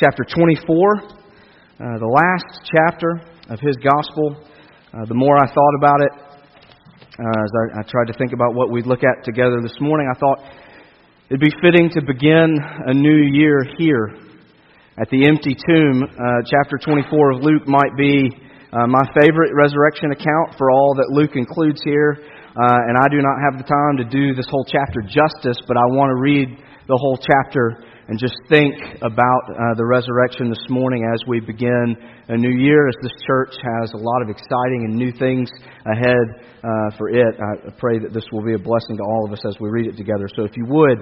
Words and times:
chapter 0.00 0.24
24, 0.24 0.56
uh, 0.56 2.00
the 2.00 2.08
last 2.08 2.64
chapter 2.72 3.20
of 3.52 3.60
his 3.60 3.76
gospel. 3.84 4.32
Uh, 4.96 5.04
the 5.04 5.12
more 5.12 5.36
I 5.36 5.44
thought 5.44 5.76
about 5.76 6.00
it, 6.00 6.12
uh, 7.20 7.44
as 7.44 7.52
I, 7.52 7.64
I, 7.76 7.82
tried 7.84 8.08
to 8.08 8.16
think 8.16 8.32
about 8.32 8.56
what 8.56 8.72
we'd 8.72 8.88
look 8.88 9.04
at 9.04 9.28
together 9.28 9.60
this 9.60 9.76
morning, 9.76 10.08
I 10.08 10.16
thought 10.16 10.40
it'd 11.28 11.44
be 11.44 11.52
fitting 11.60 11.92
to 11.92 12.00
begin 12.00 12.56
a 12.88 12.96
new 12.96 13.28
year 13.28 13.60
here 13.76 14.16
at 14.96 15.12
the 15.12 15.28
empty 15.28 15.52
tomb. 15.52 16.08
Uh, 16.08 16.48
chapter 16.48 16.80
24 16.80 17.36
of 17.36 17.44
Luke 17.44 17.68
might 17.68 17.92
be 17.92 18.32
uh, 18.72 18.88
my 18.88 19.04
favorite 19.20 19.52
resurrection 19.52 20.16
account 20.16 20.56
for 20.56 20.72
all 20.72 20.96
that 20.96 21.12
Luke 21.12 21.36
includes 21.36 21.84
here. 21.84 22.24
Uh, 22.56 22.88
and 22.88 22.96
I 22.96 23.04
do 23.12 23.20
not 23.20 23.36
have 23.44 23.60
the 23.60 23.68
time 23.68 24.00
to 24.00 24.08
do 24.08 24.32
this 24.32 24.48
whole 24.48 24.64
chapter 24.64 25.04
justice, 25.04 25.60
but 25.68 25.76
I 25.76 25.84
want 25.92 26.08
to 26.08 26.16
read 26.16 26.48
the 26.88 26.96
whole 26.96 27.20
chapter 27.20 27.84
and 28.10 28.18
just 28.18 28.34
think 28.48 28.74
about 29.06 29.42
uh, 29.54 29.78
the 29.78 29.86
resurrection 29.86 30.50
this 30.50 30.66
morning 30.68 31.06
as 31.14 31.22
we 31.28 31.38
begin 31.38 31.94
a 32.26 32.36
new 32.36 32.50
year, 32.50 32.88
as 32.88 32.96
this 33.06 33.14
church 33.24 33.54
has 33.54 33.92
a 33.94 34.02
lot 34.02 34.20
of 34.20 34.28
exciting 34.28 34.82
and 34.82 34.98
new 34.98 35.12
things 35.14 35.48
ahead 35.86 36.26
uh, 36.58 36.90
for 36.98 37.08
it. 37.08 37.38
I 37.38 37.70
pray 37.78 38.02
that 38.02 38.10
this 38.12 38.26
will 38.32 38.42
be 38.42 38.54
a 38.54 38.58
blessing 38.58 38.98
to 38.98 39.04
all 39.06 39.30
of 39.30 39.32
us 39.32 39.38
as 39.46 39.54
we 39.60 39.70
read 39.70 39.86
it 39.86 39.96
together. 39.96 40.26
So 40.34 40.42
if 40.42 40.56
you 40.56 40.66
would, 40.66 40.98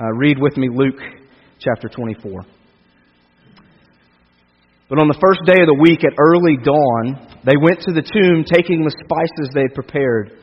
uh, 0.00 0.08
read 0.16 0.40
with 0.40 0.56
me 0.56 0.70
Luke 0.72 0.96
chapter 1.60 1.90
24. 1.92 2.40
But 4.88 4.96
on 4.96 5.12
the 5.12 5.20
first 5.20 5.44
day 5.44 5.60
of 5.60 5.68
the 5.68 5.76
week 5.76 6.08
at 6.08 6.16
early 6.16 6.56
dawn, 6.56 7.36
they 7.44 7.60
went 7.60 7.84
to 7.84 7.92
the 7.92 8.00
tomb 8.00 8.48
taking 8.48 8.80
the 8.80 8.96
spices 9.04 9.52
they 9.52 9.68
had 9.68 9.76
prepared. 9.76 10.40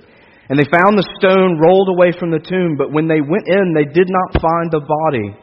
And 0.53 0.61
they 0.61 0.69
found 0.69 0.93
the 0.93 1.09
stone 1.17 1.57
rolled 1.57 1.89
away 1.89 2.13
from 2.13 2.29
the 2.29 2.37
tomb, 2.37 2.77
but 2.77 2.93
when 2.93 3.09
they 3.09 3.17
went 3.17 3.49
in, 3.49 3.73
they 3.73 3.89
did 3.89 4.13
not 4.13 4.37
find 4.37 4.69
the 4.69 4.85
body 4.85 5.42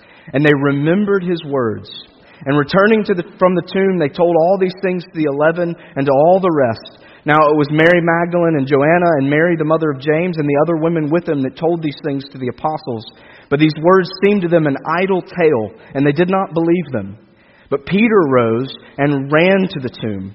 And 0.33 0.45
they 0.45 0.53
remembered 0.53 1.23
his 1.23 1.43
words. 1.45 1.89
And 2.45 2.57
returning 2.57 3.05
the, 3.05 3.21
from 3.37 3.53
the 3.53 3.67
tomb, 3.69 4.01
they 4.01 4.09
told 4.09 4.33
all 4.33 4.57
these 4.57 4.75
things 4.81 5.05
to 5.05 5.13
the 5.13 5.29
eleven 5.29 5.75
and 5.77 6.05
to 6.05 6.13
all 6.13 6.41
the 6.41 6.49
rest. 6.49 7.05
Now 7.21 7.53
it 7.53 7.57
was 7.57 7.69
Mary 7.69 8.01
Magdalene 8.01 8.57
and 8.57 8.65
Joanna 8.65 9.21
and 9.21 9.29
Mary, 9.29 9.53
the 9.53 9.67
mother 9.67 9.93
of 9.93 10.01
James, 10.01 10.41
and 10.41 10.49
the 10.49 10.57
other 10.65 10.81
women 10.81 11.13
with 11.13 11.29
them 11.29 11.45
that 11.45 11.53
told 11.53 11.85
these 11.85 12.01
things 12.01 12.25
to 12.33 12.41
the 12.41 12.49
apostles. 12.49 13.05
But 13.53 13.61
these 13.61 13.77
words 13.77 14.09
seemed 14.25 14.41
to 14.41 14.49
them 14.49 14.65
an 14.65 14.81
idle 14.89 15.21
tale, 15.21 15.77
and 15.93 16.01
they 16.01 16.17
did 16.17 16.33
not 16.33 16.57
believe 16.57 16.89
them. 16.89 17.21
But 17.69 17.85
Peter 17.85 18.25
rose 18.25 18.73
and 18.97 19.29
ran 19.29 19.69
to 19.69 19.79
the 19.79 19.93
tomb. 20.01 20.33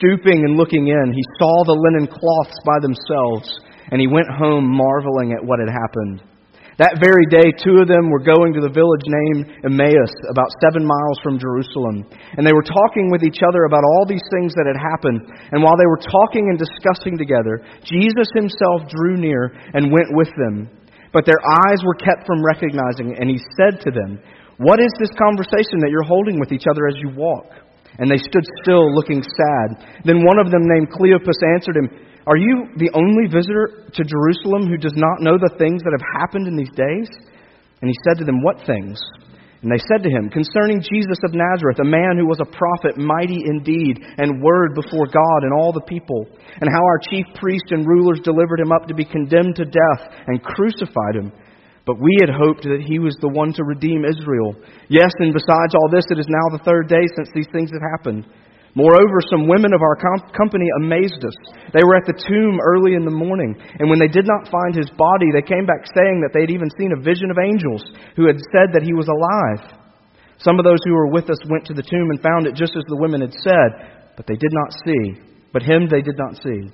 Stooping 0.00 0.40
and 0.40 0.56
looking 0.56 0.88
in, 0.88 1.12
he 1.12 1.36
saw 1.36 1.64
the 1.64 1.76
linen 1.76 2.08
cloths 2.08 2.56
by 2.64 2.80
themselves, 2.80 3.52
and 3.92 4.00
he 4.00 4.08
went 4.08 4.32
home 4.32 4.64
marveling 4.72 5.36
at 5.36 5.44
what 5.44 5.60
had 5.60 5.68
happened. 5.68 6.24
That 6.80 7.04
very 7.04 7.28
day, 7.28 7.52
two 7.52 7.84
of 7.84 7.88
them 7.90 8.08
were 8.08 8.24
going 8.24 8.56
to 8.56 8.64
the 8.64 8.72
village 8.72 9.04
named 9.04 9.60
Emmaus, 9.60 10.12
about 10.32 10.48
seven 10.64 10.88
miles 10.88 11.20
from 11.20 11.36
Jerusalem. 11.36 12.08
And 12.40 12.48
they 12.48 12.56
were 12.56 12.64
talking 12.64 13.12
with 13.12 13.20
each 13.20 13.44
other 13.44 13.68
about 13.68 13.84
all 13.84 14.08
these 14.08 14.24
things 14.32 14.56
that 14.56 14.64
had 14.64 14.80
happened. 14.80 15.20
And 15.52 15.60
while 15.60 15.76
they 15.76 15.88
were 15.88 16.00
talking 16.00 16.48
and 16.48 16.56
discussing 16.56 17.20
together, 17.20 17.60
Jesus 17.84 18.28
himself 18.32 18.88
drew 18.88 19.20
near 19.20 19.52
and 19.76 19.92
went 19.92 20.16
with 20.16 20.32
them. 20.40 20.72
But 21.12 21.28
their 21.28 21.40
eyes 21.44 21.84
were 21.84 22.00
kept 22.00 22.24
from 22.24 22.40
recognizing, 22.40 23.20
and 23.20 23.28
he 23.28 23.36
said 23.60 23.84
to 23.84 23.92
them, 23.92 24.16
What 24.56 24.80
is 24.80 24.92
this 24.96 25.12
conversation 25.20 25.76
that 25.84 25.92
you're 25.92 26.08
holding 26.08 26.40
with 26.40 26.56
each 26.56 26.64
other 26.64 26.88
as 26.88 26.96
you 27.04 27.12
walk? 27.12 27.52
And 28.00 28.08
they 28.08 28.16
stood 28.16 28.48
still, 28.64 28.88
looking 28.96 29.20
sad. 29.20 29.68
Then 30.08 30.24
one 30.24 30.40
of 30.40 30.48
them, 30.48 30.64
named 30.64 30.88
Cleopas, 30.88 31.36
answered 31.52 31.76
him, 31.76 31.92
are 32.26 32.36
you 32.36 32.70
the 32.78 32.90
only 32.94 33.26
visitor 33.26 33.90
to 33.90 34.02
Jerusalem 34.06 34.70
who 34.70 34.78
does 34.78 34.94
not 34.94 35.18
know 35.18 35.38
the 35.38 35.54
things 35.58 35.82
that 35.82 35.96
have 35.96 36.22
happened 36.22 36.46
in 36.46 36.54
these 36.54 36.72
days? 36.78 37.10
And 37.82 37.90
he 37.90 37.96
said 38.06 38.18
to 38.22 38.24
them, 38.24 38.42
What 38.42 38.62
things? 38.62 39.02
And 39.62 39.70
they 39.70 39.82
said 39.90 40.02
to 40.02 40.10
him, 40.10 40.30
Concerning 40.30 40.82
Jesus 40.82 41.18
of 41.22 41.34
Nazareth, 41.34 41.78
a 41.82 41.86
man 41.86 42.18
who 42.18 42.26
was 42.26 42.42
a 42.42 42.50
prophet, 42.50 42.98
mighty 42.98 43.42
indeed, 43.46 43.98
and 44.18 44.42
word 44.42 44.74
before 44.74 45.06
God 45.06 45.46
and 45.46 45.54
all 45.54 45.74
the 45.74 45.86
people, 45.86 46.26
and 46.62 46.70
how 46.70 46.82
our 46.82 46.98
chief 47.10 47.26
priests 47.38 47.70
and 47.70 47.86
rulers 47.86 48.22
delivered 48.22 48.58
him 48.58 48.70
up 48.70 48.86
to 48.86 48.94
be 48.94 49.06
condemned 49.06 49.58
to 49.58 49.66
death 49.66 50.02
and 50.26 50.42
crucified 50.42 51.14
him. 51.14 51.30
But 51.86 51.98
we 51.98 52.14
had 52.22 52.30
hoped 52.30 52.62
that 52.62 52.86
he 52.86 52.98
was 52.98 53.18
the 53.18 53.34
one 53.34 53.52
to 53.54 53.66
redeem 53.66 54.06
Israel. 54.06 54.54
Yes, 54.86 55.10
and 55.18 55.34
besides 55.34 55.74
all 55.74 55.90
this, 55.90 56.06
it 56.10 56.18
is 56.18 56.30
now 56.30 56.46
the 56.54 56.62
third 56.62 56.86
day 56.86 57.02
since 57.14 57.30
these 57.34 57.50
things 57.50 57.70
have 57.70 57.82
happened. 57.98 58.26
Moreover, 58.72 59.20
some 59.28 59.52
women 59.52 59.76
of 59.76 59.84
our 59.84 60.00
company 60.32 60.64
amazed 60.80 61.20
us. 61.20 61.36
They 61.76 61.84
were 61.84 61.96
at 61.96 62.08
the 62.08 62.16
tomb 62.16 62.56
early 62.56 62.96
in 62.96 63.04
the 63.04 63.12
morning, 63.12 63.52
and 63.52 63.92
when 63.92 64.00
they 64.00 64.08
did 64.08 64.24
not 64.24 64.48
find 64.48 64.72
his 64.72 64.88
body, 64.96 65.28
they 65.28 65.44
came 65.44 65.68
back 65.68 65.84
saying 65.92 66.24
that 66.24 66.32
they 66.32 66.48
had 66.48 66.54
even 66.54 66.72
seen 66.80 66.96
a 66.96 67.04
vision 67.04 67.28
of 67.28 67.36
angels 67.36 67.84
who 68.16 68.24
had 68.24 68.40
said 68.48 68.72
that 68.72 68.86
he 68.86 68.96
was 68.96 69.12
alive. 69.12 69.76
Some 70.40 70.56
of 70.56 70.64
those 70.64 70.80
who 70.88 70.96
were 70.96 71.12
with 71.12 71.28
us 71.28 71.38
went 71.52 71.68
to 71.68 71.76
the 71.76 71.84
tomb 71.84 72.08
and 72.08 72.24
found 72.24 72.48
it 72.48 72.56
just 72.56 72.72
as 72.72 72.88
the 72.88 72.96
women 72.96 73.20
had 73.20 73.36
said, 73.44 73.70
but 74.16 74.24
they 74.24 74.40
did 74.40 74.52
not 74.56 74.72
see. 74.88 75.20
But 75.52 75.62
him 75.62 75.84
they 75.84 76.00
did 76.00 76.16
not 76.16 76.40
see. 76.40 76.72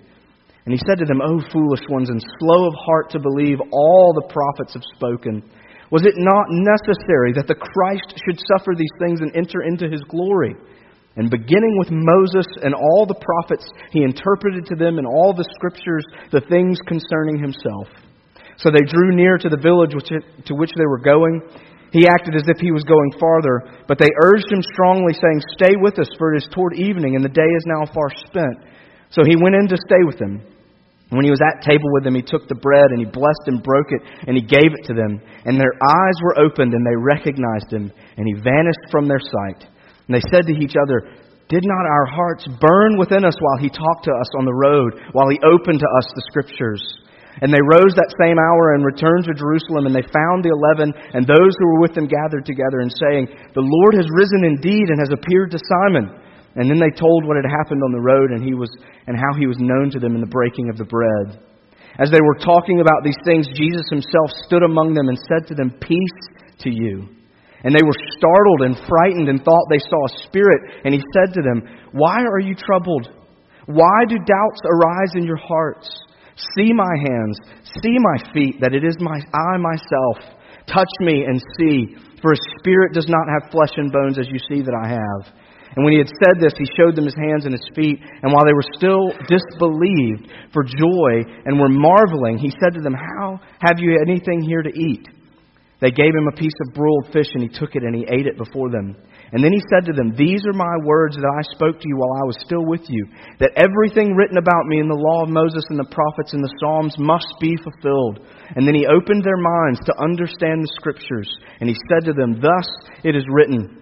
And 0.65 0.71
he 0.71 0.79
said 0.87 1.03
to 1.03 1.09
them, 1.09 1.19
O 1.19 1.43
foolish 1.51 1.83
ones, 1.91 2.15
and 2.15 2.23
slow 2.39 2.71
of 2.71 2.75
heart 2.79 3.11
to 3.11 3.19
believe 3.19 3.59
all 3.73 4.15
the 4.15 4.31
prophets 4.31 4.79
have 4.79 4.87
spoken. 4.95 5.43
Was 5.91 6.07
it 6.07 6.15
not 6.15 6.47
necessary 6.53 7.35
that 7.35 7.49
the 7.49 7.59
Christ 7.59 8.15
should 8.23 8.39
suffer 8.55 8.79
these 8.79 8.95
things 9.03 9.21
and 9.21 9.35
enter 9.35 9.67
into 9.67 9.91
his 9.91 10.05
glory? 10.07 10.55
And 11.19 11.35
beginning 11.35 11.75
with 11.83 11.91
Moses 11.91 12.47
and 12.63 12.79
all 12.79 13.03
the 13.03 13.19
prophets, 13.19 13.67
he 13.91 14.07
interpreted 14.07 14.67
to 14.71 14.79
them 14.79 15.03
in 15.03 15.05
all 15.05 15.35
the 15.35 15.47
scriptures 15.59 16.07
the 16.31 16.47
things 16.47 16.79
concerning 16.87 17.43
himself. 17.43 17.91
So 18.55 18.71
they 18.71 18.87
drew 18.87 19.15
near 19.19 19.37
to 19.37 19.51
the 19.51 19.59
village 19.59 19.99
which, 19.99 20.15
to 20.15 20.55
which 20.55 20.71
they 20.79 20.87
were 20.87 21.03
going. 21.03 21.43
He 21.91 22.07
acted 22.07 22.39
as 22.39 22.47
if 22.47 22.63
he 22.63 22.71
was 22.71 22.87
going 22.87 23.19
farther, 23.19 23.83
but 23.91 23.99
they 23.99 24.15
urged 24.23 24.47
him 24.47 24.63
strongly, 24.63 25.11
saying, 25.15 25.43
Stay 25.59 25.75
with 25.83 25.99
us, 25.99 26.11
for 26.19 26.35
it 26.35 26.39
is 26.39 26.49
toward 26.55 26.79
evening, 26.79 27.17
and 27.17 27.25
the 27.25 27.35
day 27.35 27.51
is 27.51 27.67
now 27.67 27.83
far 27.91 28.15
spent. 28.23 28.63
So 29.11 29.27
he 29.27 29.35
went 29.35 29.59
in 29.59 29.67
to 29.69 29.87
stay 29.91 30.07
with 30.07 30.19
them. 30.23 30.43
When 31.11 31.25
he 31.25 31.33
was 31.33 31.41
at 31.41 31.65
table 31.65 31.89
with 31.99 32.05
them, 32.05 32.15
he 32.15 32.23
took 32.23 32.47
the 32.47 32.61
bread, 32.61 32.93
and 32.93 33.01
he 33.01 33.07
blessed 33.11 33.47
and 33.47 33.63
broke 33.63 33.91
it, 33.91 34.03
and 34.29 34.37
he 34.37 34.45
gave 34.45 34.71
it 34.71 34.85
to 34.87 34.95
them. 34.95 35.19
And 35.47 35.59
their 35.59 35.75
eyes 35.83 36.19
were 36.23 36.39
opened, 36.39 36.75
and 36.75 36.85
they 36.85 36.95
recognized 36.95 37.73
him, 37.73 37.91
and 38.15 38.27
he 38.29 38.39
vanished 38.39 38.87
from 38.93 39.09
their 39.09 39.19
sight. 39.19 39.67
And 40.09 40.17
they 40.17 40.25
said 40.33 40.49
to 40.49 40.57
each 40.57 40.75
other, 40.75 41.05
Did 41.53 41.69
not 41.69 41.85
our 41.85 42.09
hearts 42.09 42.49
burn 42.49 42.97
within 42.97 43.29
us 43.29 43.37
while 43.37 43.61
he 43.61 43.69
talked 43.69 44.09
to 44.09 44.17
us 44.17 44.31
on 44.41 44.49
the 44.49 44.57
road, 44.57 44.97
while 45.13 45.29
he 45.29 45.39
opened 45.45 45.85
to 45.85 45.93
us 46.01 46.09
the 46.17 46.25
scriptures? 46.33 46.81
And 47.39 47.55
they 47.55 47.63
rose 47.63 47.95
that 47.95 48.19
same 48.19 48.35
hour 48.35 48.75
and 48.75 48.83
returned 48.83 49.29
to 49.29 49.37
Jerusalem, 49.37 49.87
and 49.87 49.95
they 49.95 50.03
found 50.11 50.43
the 50.43 50.51
eleven 50.51 50.91
and 51.15 51.23
those 51.23 51.55
who 51.55 51.67
were 51.71 51.85
with 51.85 51.95
them 51.95 52.11
gathered 52.11 52.49
together, 52.49 52.83
and 52.83 52.91
saying, 52.91 53.31
The 53.55 53.63
Lord 53.63 53.95
has 53.95 54.11
risen 54.11 54.43
indeed 54.43 54.91
and 54.91 54.99
has 54.99 55.15
appeared 55.15 55.55
to 55.55 55.61
Simon. 55.61 56.11
And 56.57 56.67
then 56.67 56.81
they 56.81 56.91
told 56.91 57.23
what 57.23 57.39
had 57.39 57.47
happened 57.47 57.85
on 57.85 57.93
the 57.93 58.03
road 58.03 58.33
and, 58.33 58.43
he 58.43 58.57
was, 58.57 58.73
and 59.07 59.15
how 59.15 59.39
he 59.39 59.47
was 59.47 59.61
known 59.61 59.93
to 59.95 60.01
them 60.01 60.17
in 60.17 60.25
the 60.25 60.35
breaking 60.35 60.73
of 60.73 60.81
the 60.81 60.89
bread. 60.89 61.39
As 62.01 62.11
they 62.11 62.25
were 62.25 62.43
talking 62.43 62.81
about 62.81 63.05
these 63.05 63.19
things, 63.23 63.47
Jesus 63.55 63.87
himself 63.91 64.31
stood 64.47 64.65
among 64.65 64.95
them 64.95 65.07
and 65.07 65.19
said 65.31 65.47
to 65.49 65.55
them, 65.55 65.71
Peace 65.79 66.19
to 66.67 66.71
you. 66.71 67.18
And 67.65 67.75
they 67.75 67.83
were 67.83 67.99
startled 68.17 68.63
and 68.63 68.79
frightened 68.89 69.29
and 69.29 69.43
thought 69.43 69.67
they 69.71 69.83
saw 69.83 70.07
a 70.07 70.17
spirit. 70.27 70.83
And 70.85 70.95
he 70.95 71.03
said 71.15 71.35
to 71.35 71.43
them, 71.43 71.63
Why 71.93 72.23
are 72.23 72.41
you 72.41 72.55
troubled? 72.55 73.11
Why 73.67 74.07
do 74.09 74.17
doubts 74.17 74.63
arise 74.65 75.13
in 75.15 75.25
your 75.25 75.37
hearts? 75.37 75.91
See 76.57 76.73
my 76.73 76.95
hands, 76.97 77.37
see 77.83 77.97
my 77.99 78.33
feet, 78.33 78.61
that 78.61 78.73
it 78.73 78.85
is 78.85 78.95
my 79.01 79.19
I 79.35 79.59
myself. 79.59 80.39
Touch 80.73 80.93
me 81.01 81.25
and 81.25 81.43
see, 81.59 81.97
for 82.23 82.33
a 82.33 82.43
spirit 82.61 82.95
does 82.95 83.09
not 83.09 83.27
have 83.27 83.51
flesh 83.51 83.75
and 83.77 83.91
bones 83.91 84.19
as 84.19 84.29
you 84.31 84.39
see 84.49 84.63
that 84.63 84.75
I 84.75 84.89
have. 84.89 85.35
And 85.77 85.85
when 85.85 85.93
he 85.93 85.99
had 85.99 86.11
said 86.23 86.41
this, 86.41 86.55
he 86.57 86.67
showed 86.77 86.97
them 86.97 87.05
his 87.05 87.15
hands 87.15 87.45
and 87.45 87.53
his 87.53 87.69
feet. 87.75 87.99
And 88.23 88.33
while 88.33 88.45
they 88.47 88.55
were 88.55 88.67
still 88.77 89.13
disbelieved 89.29 90.31
for 90.53 90.65
joy 90.65 91.23
and 91.45 91.61
were 91.61 91.69
marveling, 91.69 92.39
he 92.39 92.51
said 92.63 92.75
to 92.75 92.81
them, 92.81 92.95
How 92.95 93.41
have 93.61 93.79
you 93.79 93.99
anything 94.01 94.43
here 94.43 94.63
to 94.63 94.71
eat? 94.71 95.07
They 95.81 95.91
gave 95.91 96.11
him 96.11 96.27
a 96.27 96.37
piece 96.37 96.57
of 96.67 96.75
broiled 96.75 97.13
fish, 97.13 97.31
and 97.35 97.43
he 97.43 97.49
took 97.49 97.77
it 97.77 97.85
and 97.85 97.95
he 97.95 98.03
ate 98.03 98.27
it 98.27 98.37
before 98.37 98.71
them. 98.71 98.97
And 99.31 99.45
then 99.45 99.53
he 99.53 99.63
said 99.71 99.85
to 99.87 99.93
them, 99.93 100.17
These 100.17 100.43
are 100.49 100.57
my 100.57 100.75
words 100.83 101.15
that 101.15 101.29
I 101.29 101.43
spoke 101.55 101.79
to 101.79 101.87
you 101.89 101.97
while 101.97 102.19
I 102.19 102.27
was 102.27 102.41
still 102.43 102.65
with 102.65 102.83
you, 102.89 103.07
that 103.39 103.55
everything 103.55 104.17
written 104.17 104.39
about 104.39 104.67
me 104.67 104.81
in 104.81 104.89
the 104.89 104.99
law 104.99 105.23
of 105.23 105.31
Moses 105.31 105.63
and 105.69 105.79
the 105.79 105.93
prophets 105.93 106.33
and 106.33 106.43
the 106.43 106.57
Psalms 106.59 106.97
must 106.99 107.29
be 107.39 107.55
fulfilled. 107.63 108.25
And 108.57 108.67
then 108.67 108.75
he 108.75 108.89
opened 108.89 109.23
their 109.23 109.39
minds 109.39 109.79
to 109.85 110.01
understand 110.01 110.65
the 110.65 110.75
Scriptures, 110.81 111.29
and 111.61 111.69
he 111.69 111.77
said 111.93 112.09
to 112.09 112.17
them, 112.17 112.41
Thus 112.41 112.67
it 113.05 113.15
is 113.15 113.29
written, 113.29 113.79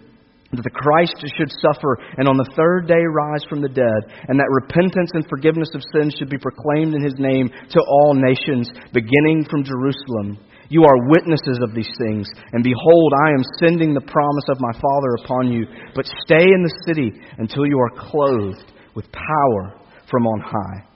that 0.53 0.63
the 0.63 0.71
Christ 0.71 1.15
should 1.37 1.51
suffer 1.63 1.99
and 2.19 2.29
on 2.29 2.37
the 2.37 2.53
third 2.57 2.87
day 2.87 3.03
rise 3.03 3.43
from 3.49 3.63
the 3.63 3.73
dead, 3.73 4.01
and 4.29 4.39
that 4.39 4.51
repentance 4.51 5.11
and 5.15 5.27
forgiveness 5.29 5.71
of 5.75 5.83
sins 5.95 6.15
should 6.19 6.31
be 6.31 6.39
proclaimed 6.39 6.95
in 6.95 7.03
his 7.03 7.15
name 7.19 7.51
to 7.71 7.81
all 7.81 8.15
nations, 8.15 8.71
beginning 8.93 9.47
from 9.49 9.65
Jerusalem. 9.65 10.39
You 10.69 10.85
are 10.85 11.09
witnesses 11.09 11.61
of 11.63 11.75
these 11.75 11.91
things, 11.99 12.29
and 12.53 12.65
behold, 12.65 13.13
I 13.27 13.31
am 13.31 13.45
sending 13.61 13.95
the 13.95 14.01
promise 14.01 14.45
of 14.49 14.61
my 14.61 14.73
Father 14.73 15.25
upon 15.25 15.53
you. 15.53 15.67
But 15.95 16.07
stay 16.25 16.43
in 16.43 16.63
the 16.63 16.83
city 16.87 17.13
until 17.39 17.67
you 17.67 17.79
are 17.79 18.11
clothed 18.11 18.73
with 18.95 19.07
power 19.13 19.81
from 20.11 20.27
on 20.27 20.41
high. 20.41 20.87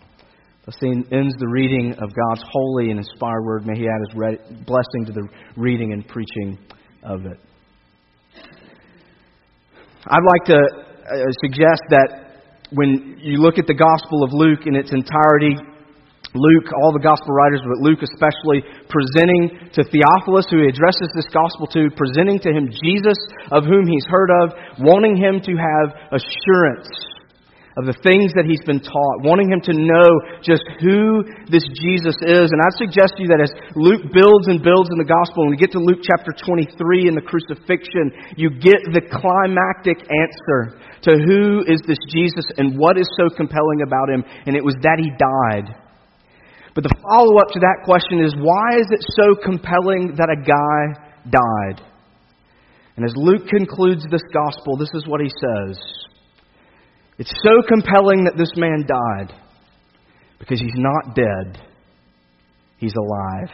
Thus 0.67 0.76
ends 0.82 1.34
the 1.38 1.49
reading 1.49 1.93
of 1.93 2.11
God's 2.14 2.43
holy 2.50 2.90
and 2.90 2.99
inspired 2.99 3.44
word. 3.44 3.67
May 3.67 3.78
He 3.78 3.87
add 3.87 4.00
His 4.08 4.64
blessing 4.67 5.06
to 5.06 5.12
the 5.12 5.28
reading 5.56 5.93
and 5.93 6.06
preaching 6.06 6.58
of 7.02 7.26
it. 7.26 7.38
I'd 10.06 10.25
like 10.25 10.44
to 10.46 10.56
uh, 10.56 11.16
suggest 11.43 11.82
that 11.90 12.31
when 12.73 13.19
you 13.20 13.38
look 13.38 13.58
at 13.58 13.66
the 13.66 13.75
Gospel 13.75 14.23
of 14.23 14.31
Luke 14.32 14.61
in 14.66 14.75
its 14.76 14.93
entirety, 14.93 15.56
Luke, 16.34 16.70
all 16.78 16.94
the 16.94 17.02
gospel 17.02 17.34
writers, 17.34 17.58
but 17.66 17.82
Luke 17.82 18.06
especially, 18.06 18.62
presenting 18.86 19.70
to 19.74 19.82
Theophilus, 19.82 20.46
who 20.46 20.62
he 20.62 20.70
addresses 20.70 21.10
this 21.14 21.26
gospel 21.34 21.66
to, 21.74 21.90
presenting 21.98 22.38
to 22.46 22.50
him 22.54 22.70
Jesus, 22.70 23.18
of 23.50 23.66
whom 23.66 23.82
he's 23.86 24.06
heard 24.06 24.30
of, 24.30 24.54
wanting 24.78 25.18
him 25.18 25.42
to 25.42 25.52
have 25.58 26.14
assurance 26.14 26.86
of 27.78 27.86
the 27.86 27.98
things 28.02 28.34
that 28.34 28.44
he's 28.44 28.62
been 28.66 28.82
taught, 28.82 29.22
wanting 29.22 29.46
him 29.46 29.62
to 29.62 29.74
know 29.74 30.08
just 30.42 30.62
who 30.82 31.22
this 31.48 31.62
Jesus 31.78 32.18
is. 32.26 32.50
And 32.50 32.60
I 32.60 32.70
suggest 32.76 33.14
to 33.16 33.22
you 33.22 33.30
that 33.30 33.42
as 33.42 33.52
Luke 33.78 34.10
builds 34.10 34.50
and 34.50 34.58
builds 34.58 34.90
in 34.90 34.98
the 34.98 35.06
gospel, 35.06 35.46
and 35.46 35.50
we 35.50 35.58
get 35.58 35.70
to 35.72 35.82
Luke 35.82 36.02
chapter 36.02 36.34
23 36.34 37.08
in 37.08 37.14
the 37.14 37.22
crucifixion, 37.24 38.10
you 38.34 38.50
get 38.50 38.82
the 38.90 39.02
climactic 39.02 40.02
answer 40.02 40.78
to 41.08 41.16
who 41.24 41.64
is 41.70 41.80
this 41.86 42.00
Jesus 42.10 42.44
and 42.58 42.76
what 42.76 42.98
is 42.98 43.08
so 43.16 43.30
compelling 43.32 43.82
about 43.86 44.10
him. 44.10 44.22
And 44.46 44.54
it 44.54 44.64
was 44.64 44.74
that 44.82 44.98
he 44.98 45.10
died. 45.14 45.89
But 46.75 46.84
the 46.84 46.94
follow 47.02 47.38
up 47.38 47.49
to 47.52 47.61
that 47.61 47.82
question 47.84 48.20
is 48.22 48.34
why 48.37 48.78
is 48.78 48.87
it 48.90 49.05
so 49.17 49.34
compelling 49.43 50.14
that 50.17 50.31
a 50.31 50.38
guy 50.38 50.81
died? 51.28 51.87
And 52.96 53.05
as 53.05 53.12
Luke 53.17 53.49
concludes 53.49 54.05
this 54.11 54.22
gospel, 54.32 54.76
this 54.76 54.90
is 54.94 55.06
what 55.06 55.20
he 55.20 55.28
says 55.28 55.78
It's 57.19 57.32
so 57.43 57.62
compelling 57.67 58.25
that 58.25 58.37
this 58.37 58.52
man 58.56 58.87
died 58.87 59.34
because 60.38 60.61
he's 60.61 60.76
not 60.76 61.14
dead, 61.14 61.61
he's 62.78 62.94
alive. 62.94 63.50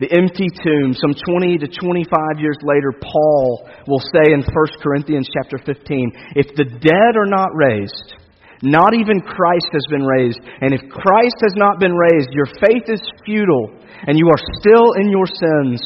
The 0.00 0.12
empty 0.12 0.46
tomb, 0.62 0.94
some 0.94 1.10
20 1.10 1.58
to 1.58 1.66
25 1.66 2.38
years 2.38 2.56
later, 2.62 2.92
Paul 3.02 3.68
will 3.88 3.98
say 3.98 4.32
in 4.32 4.42
1 4.42 4.46
Corinthians 4.80 5.28
chapter 5.34 5.58
15, 5.58 6.12
if 6.36 6.54
the 6.54 6.64
dead 6.64 7.16
are 7.18 7.26
not 7.26 7.50
raised, 7.52 8.14
not 8.62 8.94
even 8.94 9.20
Christ 9.20 9.68
has 9.72 9.84
been 9.90 10.04
raised. 10.04 10.40
And 10.60 10.74
if 10.74 10.80
Christ 10.90 11.36
has 11.42 11.54
not 11.56 11.78
been 11.78 11.94
raised, 11.94 12.30
your 12.32 12.46
faith 12.46 12.88
is 12.88 13.00
futile, 13.24 13.70
and 14.06 14.18
you 14.18 14.28
are 14.28 14.42
still 14.60 14.92
in 14.98 15.10
your 15.10 15.26
sins. 15.26 15.80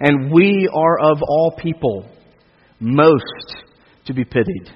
And 0.00 0.32
we 0.32 0.68
are 0.74 0.98
of 0.98 1.18
all 1.22 1.54
people 1.56 2.08
most 2.80 3.56
to 4.06 4.14
be 4.14 4.24
pitied. 4.24 4.72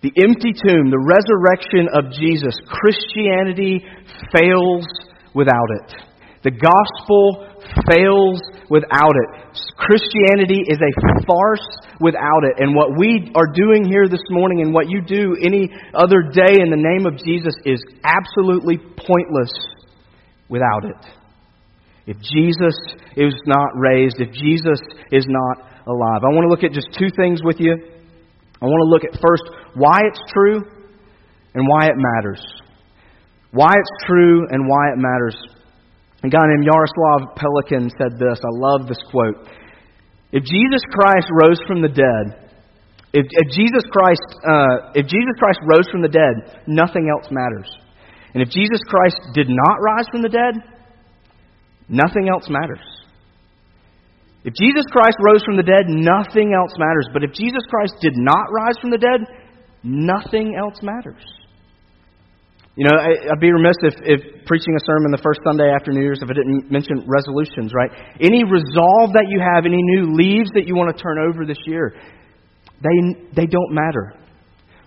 The 0.00 0.12
empty 0.22 0.52
tomb, 0.52 0.90
the 0.90 1.02
resurrection 1.02 1.88
of 1.92 2.12
Jesus, 2.14 2.54
Christianity 2.68 3.84
fails 4.32 4.86
without 5.34 5.68
it. 5.82 5.94
The 6.44 6.52
gospel 6.54 7.50
fails 7.90 8.40
without 8.70 9.16
it. 9.16 9.58
Christianity 9.76 10.62
is 10.68 10.78
a 10.78 11.24
farce 11.26 11.66
without 12.00 12.44
it. 12.44 12.62
And 12.62 12.74
what 12.74 12.96
we 12.98 13.30
are 13.34 13.46
doing 13.52 13.84
here 13.84 14.08
this 14.08 14.22
morning 14.30 14.60
and 14.60 14.72
what 14.72 14.88
you 14.88 15.00
do 15.02 15.36
any 15.42 15.70
other 15.94 16.22
day 16.32 16.60
in 16.60 16.70
the 16.70 16.78
name 16.78 17.06
of 17.06 17.18
Jesus 17.24 17.54
is 17.64 17.82
absolutely 18.04 18.78
pointless 18.78 19.52
without 20.48 20.84
it. 20.84 21.04
If 22.06 22.16
Jesus 22.20 22.74
is 23.16 23.34
not 23.46 23.76
raised, 23.76 24.16
if 24.20 24.32
Jesus 24.32 24.80
is 25.12 25.26
not 25.28 25.58
alive. 25.86 26.20
I 26.24 26.32
want 26.32 26.44
to 26.44 26.52
look 26.52 26.64
at 26.64 26.72
just 26.72 26.88
two 26.98 27.10
things 27.16 27.40
with 27.42 27.56
you. 27.58 27.74
I 28.60 28.64
want 28.64 28.80
to 28.84 28.90
look 28.90 29.04
at 29.04 29.20
first 29.20 29.44
why 29.74 30.00
it's 30.04 30.20
true 30.32 30.62
and 31.54 31.68
why 31.68 31.86
it 31.86 31.96
matters. 31.96 32.40
Why 33.50 33.72
it's 33.72 34.06
true 34.06 34.46
and 34.50 34.68
why 34.68 34.92
it 34.92 34.98
matters. 34.98 35.36
A 36.22 36.28
guy 36.28 36.44
named 36.48 36.66
Jaroslav 36.66 37.36
Pelikan 37.36 37.90
said 37.96 38.18
this. 38.18 38.38
I 38.42 38.52
love 38.52 38.88
this 38.88 38.98
quote. 39.10 39.48
If 40.32 40.44
Jesus 40.44 40.82
Christ 40.92 41.28
rose 41.32 41.60
from 41.66 41.80
the 41.80 41.88
dead, 41.88 42.48
if, 43.12 43.24
if 43.24 43.48
Jesus 43.52 43.84
Christ, 43.90 44.26
uh, 44.44 44.92
if 44.94 45.06
Jesus 45.06 45.34
Christ 45.38 45.60
rose 45.64 45.88
from 45.90 46.02
the 46.02 46.12
dead, 46.12 46.64
nothing 46.66 47.08
else 47.08 47.30
matters. 47.30 47.68
And 48.34 48.42
if 48.42 48.50
Jesus 48.50 48.80
Christ 48.86 49.16
did 49.32 49.48
not 49.48 49.80
rise 49.80 50.04
from 50.12 50.20
the 50.22 50.28
dead, 50.28 50.60
nothing 51.88 52.28
else 52.28 52.48
matters. 52.50 52.84
If 54.44 54.52
Jesus 54.54 54.84
Christ 54.92 55.16
rose 55.24 55.42
from 55.44 55.56
the 55.56 55.62
dead, 55.62 55.88
nothing 55.88 56.52
else 56.52 56.72
matters. 56.78 57.08
But 57.12 57.24
if 57.24 57.32
Jesus 57.32 57.64
Christ 57.68 57.94
did 58.00 58.16
not 58.16 58.52
rise 58.52 58.78
from 58.80 58.90
the 58.90 58.98
dead, 58.98 59.20
nothing 59.82 60.54
else 60.54 60.78
matters. 60.82 61.24
You 62.78 62.86
know, 62.86 62.94
I, 62.94 63.34
would 63.34 63.40
be 63.42 63.50
remiss 63.50 63.74
if, 63.82 63.94
if 64.06 64.46
preaching 64.46 64.70
a 64.78 64.82
sermon 64.86 65.10
the 65.10 65.18
first 65.18 65.40
Sunday 65.42 65.66
after 65.66 65.90
New 65.90 65.98
Year's 65.98 66.22
if 66.22 66.30
I 66.30 66.32
didn't 66.32 66.70
mention 66.70 67.02
resolutions, 67.10 67.74
right? 67.74 67.90
Any 68.22 68.46
resolve 68.46 69.18
that 69.18 69.26
you 69.26 69.42
have, 69.42 69.66
any 69.66 69.82
new 69.82 70.14
leaves 70.14 70.54
that 70.54 70.62
you 70.62 70.76
want 70.78 70.94
to 70.94 71.02
turn 71.02 71.18
over 71.18 71.42
this 71.44 71.58
year, 71.66 71.98
they, 72.78 73.26
they 73.34 73.46
don't 73.50 73.74
matter. 73.74 74.14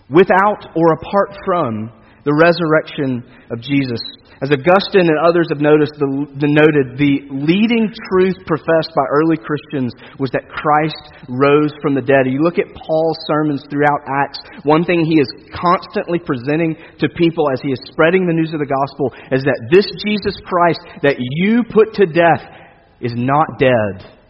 Without 0.09 0.71
or 0.71 0.95
apart 1.03 1.35
from 1.43 1.91
the 2.23 2.31
resurrection 2.31 3.27
of 3.51 3.59
Jesus 3.59 3.99
as 4.41 4.49
Augustine 4.49 5.05
and 5.05 5.21
others 5.21 5.45
have 5.53 5.61
noticed, 5.61 5.93
the, 6.01 6.09
the 6.41 6.49
noted, 6.49 6.97
the 6.97 7.29
leading 7.29 7.93
truth 8.09 8.41
professed 8.49 8.89
by 8.97 9.05
early 9.13 9.37
Christians 9.37 9.93
was 10.17 10.33
that 10.33 10.49
Christ 10.49 11.29
rose 11.29 11.69
from 11.77 11.93
the 11.93 12.01
dead. 12.01 12.25
You 12.25 12.41
look 12.41 12.57
at 12.57 12.65
Paul's 12.73 13.21
sermons 13.29 13.61
throughout 13.69 14.01
Acts, 14.09 14.41
one 14.65 14.81
thing 14.81 15.05
he 15.05 15.21
is 15.21 15.29
constantly 15.53 16.17
presenting 16.17 16.73
to 16.97 17.05
people 17.13 17.53
as 17.53 17.61
he 17.61 17.69
is 17.69 17.79
spreading 17.93 18.25
the 18.25 18.33
news 18.33 18.49
of 18.49 18.59
the 18.59 18.65
gospel 18.65 19.13
is 19.29 19.45
that 19.45 19.61
this 19.69 19.85
Jesus 20.01 20.33
Christ 20.41 20.81
that 21.05 21.21
you 21.21 21.61
put 21.69 21.93
to 22.01 22.09
death 22.09 22.41
is 22.97 23.13
not 23.13 23.61
dead. 23.61 24.20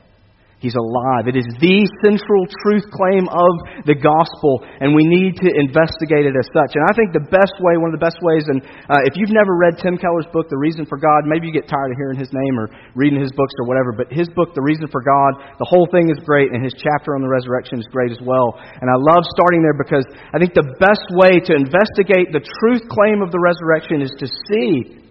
He's 0.62 0.78
alive. 0.78 1.26
It 1.26 1.34
is 1.34 1.50
the 1.58 1.82
central 2.06 2.46
truth 2.46 2.86
claim 2.94 3.26
of 3.26 3.54
the 3.90 3.98
gospel, 3.98 4.62
and 4.78 4.94
we 4.94 5.10
need 5.10 5.34
to 5.42 5.50
investigate 5.58 6.30
it 6.30 6.38
as 6.38 6.46
such. 6.54 6.78
And 6.78 6.86
I 6.86 6.94
think 6.94 7.18
the 7.18 7.26
best 7.34 7.58
way, 7.66 7.82
one 7.82 7.90
of 7.90 7.98
the 7.98 8.06
best 8.06 8.22
ways, 8.22 8.46
and 8.46 8.62
uh, 8.86 9.02
if 9.10 9.18
you've 9.18 9.34
never 9.34 9.58
read 9.58 9.82
Tim 9.82 9.98
Keller's 9.98 10.30
book, 10.30 10.54
The 10.54 10.62
Reason 10.62 10.86
for 10.86 11.02
God, 11.02 11.26
maybe 11.26 11.50
you 11.50 11.54
get 11.58 11.66
tired 11.66 11.90
of 11.90 11.98
hearing 11.98 12.22
his 12.22 12.30
name 12.30 12.62
or 12.62 12.70
reading 12.94 13.18
his 13.18 13.34
books 13.34 13.58
or 13.58 13.66
whatever, 13.66 13.90
but 13.90 14.14
his 14.14 14.30
book, 14.38 14.54
The 14.54 14.62
Reason 14.62 14.86
for 14.86 15.02
God, 15.02 15.42
the 15.58 15.66
whole 15.66 15.90
thing 15.90 16.14
is 16.14 16.22
great, 16.22 16.54
and 16.54 16.62
his 16.62 16.78
chapter 16.78 17.18
on 17.18 17.26
the 17.26 17.32
resurrection 17.34 17.82
is 17.82 17.90
great 17.90 18.14
as 18.14 18.22
well. 18.22 18.54
And 18.62 18.86
I 18.86 19.02
love 19.02 19.26
starting 19.34 19.66
there 19.66 19.74
because 19.74 20.06
I 20.30 20.38
think 20.38 20.54
the 20.54 20.78
best 20.78 21.10
way 21.18 21.42
to 21.42 21.58
investigate 21.58 22.38
the 22.38 22.46
truth 22.62 22.86
claim 22.86 23.26
of 23.26 23.34
the 23.34 23.42
resurrection 23.42 24.06
is 24.06 24.14
to 24.22 24.30
see 24.30 25.02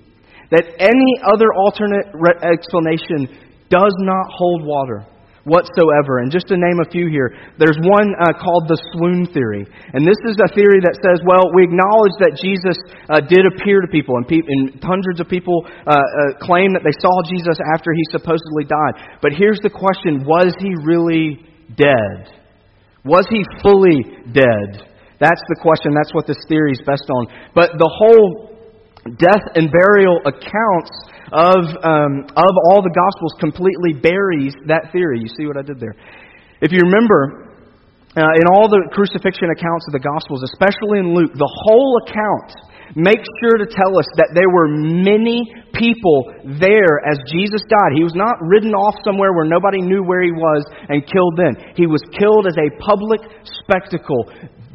that 0.55 0.79
any 0.79 1.13
other 1.27 1.51
alternate 1.59 2.15
re- 2.15 2.39
explanation 2.39 3.27
does 3.67 3.95
not 4.07 4.31
hold 4.31 4.63
water 4.63 5.10
whatsoever. 5.45 6.21
And 6.21 6.31
just 6.31 6.49
to 6.49 6.57
name 6.57 6.81
a 6.81 6.89
few 6.91 7.09
here, 7.09 7.33
there's 7.57 7.79
one 7.81 8.13
uh, 8.21 8.33
called 8.37 8.69
the 8.69 8.79
swoon 8.93 9.27
theory. 9.33 9.65
And 9.95 10.05
this 10.05 10.19
is 10.29 10.37
a 10.37 10.51
theory 10.53 10.81
that 10.85 10.97
says, 11.01 11.25
well, 11.25 11.49
we 11.57 11.65
acknowledge 11.65 12.17
that 12.21 12.37
Jesus 12.37 12.77
uh, 13.09 13.21
did 13.25 13.49
appear 13.49 13.81
to 13.81 13.89
people, 13.89 14.17
and, 14.17 14.27
pe- 14.29 14.45
and 14.45 14.77
hundreds 14.85 15.21
of 15.21 15.29
people 15.29 15.65
uh, 15.67 15.97
uh, 15.97 16.37
claim 16.45 16.73
that 16.77 16.85
they 16.85 16.95
saw 17.01 17.15
Jesus 17.25 17.57
after 17.73 17.93
he 17.97 18.05
supposedly 18.13 18.69
died. 18.69 19.21
But 19.23 19.33
here's 19.33 19.61
the 19.65 19.73
question 19.73 20.25
was 20.29 20.53
he 20.61 20.77
really 20.85 21.47
dead? 21.77 22.37
Was 23.05 23.25
he 23.31 23.41
fully 23.65 24.05
dead? 24.33 24.85
That's 25.21 25.41
the 25.49 25.59
question. 25.61 25.93
That's 25.93 26.13
what 26.13 26.27
this 26.27 26.41
theory 26.49 26.73
is 26.73 26.83
based 26.85 27.09
on. 27.09 27.29
But 27.55 27.77
the 27.77 27.89
whole 27.89 28.51
death 29.17 29.45
and 29.55 29.73
burial 29.73 30.21
accounts 30.25 30.93
of, 31.33 31.63
um, 31.87 32.27
of 32.35 32.53
all 32.71 32.83
the 32.83 32.95
Gospels 32.95 33.35
completely 33.39 33.95
buries 33.95 34.55
that 34.67 34.91
theory. 34.93 35.23
You 35.23 35.31
see 35.31 35.47
what 35.47 35.57
I 35.57 35.63
did 35.63 35.79
there? 35.79 35.95
If 36.61 36.73
you 36.73 36.83
remember, 36.83 37.51
uh, 38.19 38.35
in 38.35 38.47
all 38.51 38.67
the 38.67 38.91
crucifixion 38.91 39.55
accounts 39.55 39.87
of 39.87 39.95
the 39.95 40.03
Gospels, 40.03 40.43
especially 40.51 40.99
in 40.99 41.15
Luke, 41.15 41.31
the 41.33 41.47
whole 41.47 42.03
account 42.03 42.51
makes 42.99 43.23
sure 43.39 43.55
to 43.63 43.71
tell 43.71 43.95
us 43.95 44.09
that 44.19 44.35
there 44.35 44.51
were 44.51 44.67
many 44.67 45.47
people 45.79 46.27
there 46.59 46.99
as 47.07 47.23
Jesus 47.31 47.63
died. 47.71 47.95
He 47.95 48.03
was 48.03 48.19
not 48.19 48.35
ridden 48.43 48.75
off 48.75 48.99
somewhere 49.07 49.31
where 49.31 49.47
nobody 49.47 49.79
knew 49.79 50.03
where 50.03 50.23
he 50.27 50.35
was 50.35 50.67
and 50.91 51.07
killed 51.07 51.39
then. 51.39 51.55
He 51.79 51.87
was 51.87 52.03
killed 52.19 52.51
as 52.51 52.59
a 52.59 52.75
public 52.83 53.23
spectacle. 53.63 54.27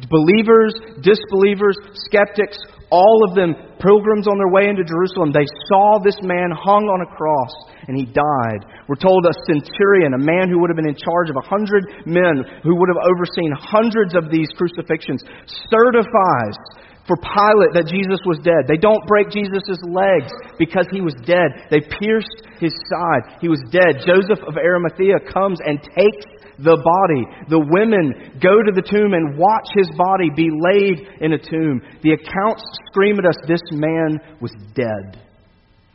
Believers, 0.08 0.72
disbelievers, 1.04 1.76
skeptics, 2.08 2.56
all 2.90 3.26
of 3.26 3.34
them 3.34 3.54
pilgrims 3.82 4.26
on 4.30 4.38
their 4.38 4.52
way 4.54 4.70
into 4.70 4.86
Jerusalem, 4.86 5.34
they 5.34 5.46
saw 5.66 5.98
this 5.98 6.16
man 6.22 6.54
hung 6.54 6.86
on 6.86 7.02
a 7.02 7.10
cross 7.18 7.52
and 7.88 7.98
he 7.98 8.06
died. 8.06 8.62
We're 8.86 9.00
told 9.00 9.26
a 9.26 9.34
centurion, 9.46 10.14
a 10.14 10.22
man 10.22 10.46
who 10.48 10.62
would 10.62 10.70
have 10.70 10.78
been 10.78 10.90
in 10.90 10.98
charge 10.98 11.30
of 11.30 11.36
a 11.38 11.46
hundred 11.46 12.06
men, 12.06 12.46
who 12.62 12.78
would 12.78 12.90
have 12.90 13.02
overseen 13.02 13.50
hundreds 13.58 14.14
of 14.14 14.30
these 14.30 14.50
crucifixions, 14.54 15.22
certifies 15.70 16.56
for 17.06 17.16
Pilate 17.16 17.72
that 17.78 17.86
Jesus 17.86 18.18
was 18.26 18.42
dead. 18.42 18.66
They 18.66 18.76
don't 18.76 19.02
break 19.06 19.30
Jesus' 19.30 19.78
legs 19.86 20.30
because 20.58 20.90
he 20.90 21.00
was 21.00 21.14
dead. 21.22 21.70
They 21.70 21.80
pierced 21.80 22.42
his 22.58 22.74
side. 22.90 23.38
He 23.40 23.48
was 23.48 23.62
dead. 23.70 24.02
Joseph 24.02 24.42
of 24.42 24.58
Arimathea 24.58 25.22
comes 25.30 25.62
and 25.62 25.78
takes 25.78 26.26
the 26.58 26.74
body. 26.74 27.22
The 27.48 27.62
women 27.62 28.38
go 28.42 28.58
to 28.58 28.72
the 28.74 28.82
tomb 28.82 29.14
and 29.14 29.38
watch 29.38 29.70
his 29.74 29.88
body 29.94 30.34
be 30.34 30.50
laid 30.50 31.22
in 31.22 31.32
a 31.32 31.38
tomb. 31.38 31.80
The 32.02 32.18
accounts 32.18 32.64
scream 32.90 33.18
at 33.18 33.26
us 33.26 33.38
this 33.46 33.62
man 33.70 34.18
was 34.40 34.52
dead. 34.74 35.22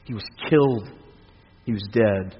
He 0.06 0.14
was 0.14 0.26
killed. 0.50 0.90
He 1.66 1.74
was 1.74 1.84
dead. 1.92 2.40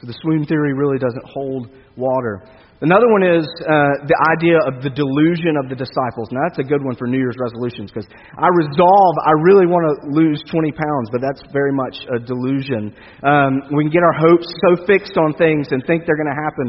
So 0.00 0.06
the 0.06 0.16
swoon 0.22 0.46
theory 0.46 0.72
really 0.72 0.98
doesn't 0.98 1.24
hold 1.24 1.68
water. 1.96 2.42
Another 2.80 3.12
one 3.12 3.20
is 3.20 3.44
uh, 3.44 4.08
the 4.08 4.16
idea 4.32 4.56
of 4.64 4.80
the 4.80 4.88
delusion 4.88 5.60
of 5.60 5.68
the 5.68 5.76
disciples. 5.76 6.32
Now, 6.32 6.48
that's 6.48 6.64
a 6.64 6.64
good 6.64 6.80
one 6.80 6.96
for 6.96 7.04
New 7.04 7.20
Year's 7.20 7.36
resolutions 7.36 7.92
because 7.92 8.08
I 8.40 8.48
resolve, 8.56 9.14
I 9.20 9.36
really 9.44 9.68
want 9.68 9.84
to 9.84 9.94
lose 10.16 10.40
20 10.48 10.72
pounds, 10.72 11.12
but 11.12 11.20
that's 11.20 11.44
very 11.52 11.76
much 11.76 12.00
a 12.08 12.16
delusion. 12.16 12.96
Um, 13.20 13.68
we 13.76 13.84
can 13.84 13.92
get 13.92 14.00
our 14.00 14.16
hopes 14.16 14.48
so 14.64 14.80
fixed 14.88 15.20
on 15.20 15.36
things 15.36 15.68
and 15.76 15.84
think 15.84 16.08
they're 16.08 16.16
going 16.16 16.32
to 16.32 16.40
happen. 16.40 16.66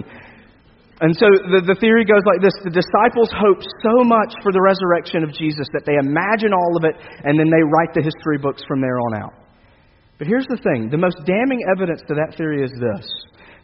And 1.00 1.16
so 1.16 1.32
the, 1.48 1.64
the 1.64 1.80
theory 1.80 2.04
goes 2.04 2.28
like 2.28 2.44
this 2.44 2.54
the 2.62 2.76
disciples 2.76 3.32
hope 3.32 3.64
so 3.80 4.04
much 4.04 4.36
for 4.44 4.52
the 4.52 4.62
resurrection 4.62 5.24
of 5.24 5.32
Jesus 5.32 5.66
that 5.72 5.88
they 5.88 5.96
imagine 5.96 6.52
all 6.52 6.76
of 6.76 6.84
it 6.84 6.94
and 7.24 7.40
then 7.40 7.48
they 7.48 7.64
write 7.64 7.96
the 7.96 8.04
history 8.04 8.38
books 8.38 8.62
from 8.68 8.84
there 8.84 9.00
on 9.00 9.16
out. 9.16 9.34
But 10.20 10.28
here's 10.28 10.46
the 10.52 10.60
thing 10.60 10.92
the 10.92 11.02
most 11.02 11.24
damning 11.24 11.64
evidence 11.72 12.04
to 12.12 12.20
that 12.20 12.36
theory 12.36 12.68
is 12.68 12.70
this 12.76 13.08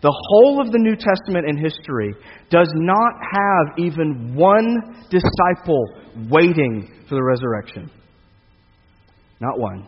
the 0.01 0.13
whole 0.13 0.61
of 0.61 0.71
the 0.71 0.77
New 0.77 0.95
Testament 0.95 1.49
in 1.49 1.57
history 1.57 2.13
does 2.49 2.69
not 2.75 3.13
have 3.19 3.79
even 3.79 4.35
one 4.35 5.07
disciple 5.09 5.85
waiting 6.29 7.03
for 7.09 7.15
the 7.15 7.23
resurrection. 7.23 7.89
Not 9.39 9.59
one. 9.59 9.87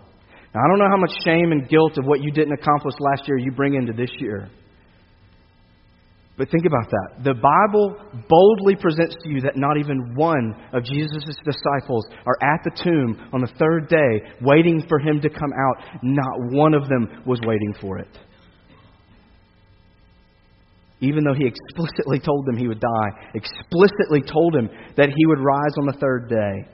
Now, 0.53 0.61
I 0.61 0.67
don't 0.67 0.79
know 0.79 0.89
how 0.89 0.97
much 0.97 1.13
shame 1.23 1.51
and 1.51 1.69
guilt 1.69 1.97
of 1.99 2.05
what 2.05 2.21
you 2.21 2.31
didn't 2.31 2.53
accomplish 2.53 2.95
last 2.99 3.27
year 3.27 3.37
you 3.37 3.51
bring 3.51 3.75
into 3.75 3.93
this 3.93 4.09
year. 4.19 4.49
But 6.37 6.49
think 6.49 6.65
about 6.65 6.89
that. 6.89 7.23
The 7.25 7.33
Bible 7.33 7.97
boldly 8.29 8.75
presents 8.77 9.15
to 9.23 9.29
you 9.29 9.41
that 9.41 9.57
not 9.57 9.77
even 9.77 10.15
one 10.15 10.55
of 10.73 10.85
Jesus' 10.85 11.35
disciples 11.43 12.07
are 12.25 12.37
at 12.41 12.61
the 12.63 12.71
tomb 12.81 13.29
on 13.33 13.41
the 13.41 13.51
third 13.59 13.89
day 13.89 14.31
waiting 14.41 14.81
for 14.87 14.99
him 14.99 15.19
to 15.21 15.29
come 15.29 15.51
out. 15.53 15.99
Not 16.01 16.51
one 16.51 16.73
of 16.73 16.87
them 16.87 17.23
was 17.27 17.39
waiting 17.43 17.75
for 17.79 17.99
it 17.99 18.17
even 21.01 21.23
though 21.23 21.33
he 21.33 21.47
explicitly 21.47 22.19
told 22.19 22.45
them 22.45 22.57
he 22.57 22.67
would 22.67 22.79
die, 22.79 23.09
explicitly 23.33 24.21
told 24.21 24.55
him 24.55 24.69
that 24.97 25.09
he 25.09 25.25
would 25.25 25.39
rise 25.39 25.73
on 25.79 25.85
the 25.85 25.97
third 25.99 26.29
day. 26.29 26.69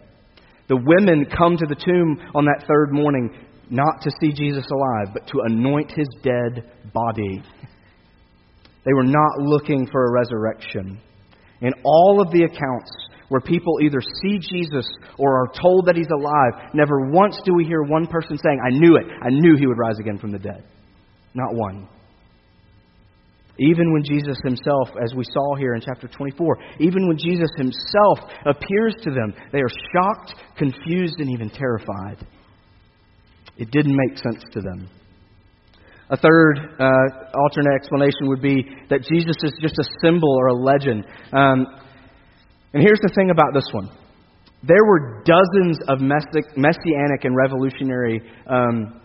The 0.67 0.82
women 0.84 1.25
come 1.25 1.58
to 1.58 1.65
the 1.67 1.75
tomb 1.75 2.17
on 2.34 2.46
that 2.46 2.65
third 2.67 2.91
morning 2.91 3.29
not 3.70 4.01
to 4.01 4.12
see 4.20 4.32
Jesus 4.32 4.65
alive, 4.72 5.13
but 5.13 5.27
to 5.27 5.41
anoint 5.46 5.91
his 5.91 6.08
dead 6.24 6.72
body. 6.94 7.44
They 8.86 8.94
were 8.94 9.03
not 9.03 9.39
looking 9.39 9.88
for 9.91 10.05
a 10.05 10.12
resurrection. 10.12 11.00
In 11.62 11.74
all 11.84 12.22
of 12.22 12.32
the 12.32 12.44
accounts 12.44 12.91
where 13.29 13.41
people 13.41 13.79
either 13.82 14.00
see 14.22 14.39
Jesus 14.39 14.86
or 15.17 15.41
are 15.41 15.51
told 15.60 15.88
that 15.88 15.96
he's 15.96 16.10
alive, 16.13 16.72
never 16.74 17.10
once 17.12 17.39
do 17.44 17.53
we 17.55 17.65
hear 17.65 17.82
one 17.82 18.08
person 18.08 18.38
saying, 18.38 18.60
I 18.63 18.70
knew 18.70 18.98
it. 18.98 19.05
I 19.22 19.29
knew 19.29 19.55
he 19.58 19.65
would 19.65 19.77
rise 19.77 20.00
again 20.00 20.20
from 20.20 20.32
the 20.32 20.39
dead. 20.39 20.63
Not 21.34 21.55
one. 21.55 21.88
Even 23.58 23.94
when 23.94 24.04
Jesus 24.04 24.38
himself, 24.44 24.90
as 25.02 25.14
we 25.16 25.24
saw 25.32 25.56
here 25.56 25.76
in 25.76 25.82
chapter 25.82 26.08
24, 26.08 26.58
even 26.80 27.08
when 27.08 27.18
Jesus 27.18 27.50
himself 27.58 28.20
appears 28.46 28.96
to 29.04 29.12
them, 29.12 29.34
they 29.54 29.60
are 29.60 29.70
shocked, 29.94 30.36
confused, 30.58 31.16
and 31.20 31.30
even 31.30 31.50
terrified. 31.50 32.26
It 33.58 33.72
didn't 33.72 33.96
make 33.96 34.18
sense 34.18 34.44
to 34.52 34.62
them. 34.62 34.90
A 36.10 36.18
third 36.18 36.60
uh, 36.80 36.86
alternate 37.34 37.76
explanation 37.76 38.28
would 38.28 38.42
be 38.42 38.64
that 38.90 39.02
Jesus 39.04 39.36
is 39.42 39.54
just 39.62 39.80
a 39.80 39.86
symbol 40.04 40.36
or 40.38 40.48
a 40.48 40.54
legend. 40.54 41.06
Um, 41.32 41.66
and 42.74 42.84
here's 42.84 43.00
the 43.02 43.12
thing 43.16 43.30
about 43.32 43.54
this 43.54 43.68
one 43.72 43.90
there 44.68 44.84
were 44.84 45.24
dozens 45.24 45.78
of 45.88 46.00
messianic 46.02 47.24
and 47.24 47.36
revolutionary 47.36 48.22
um, 48.48 49.00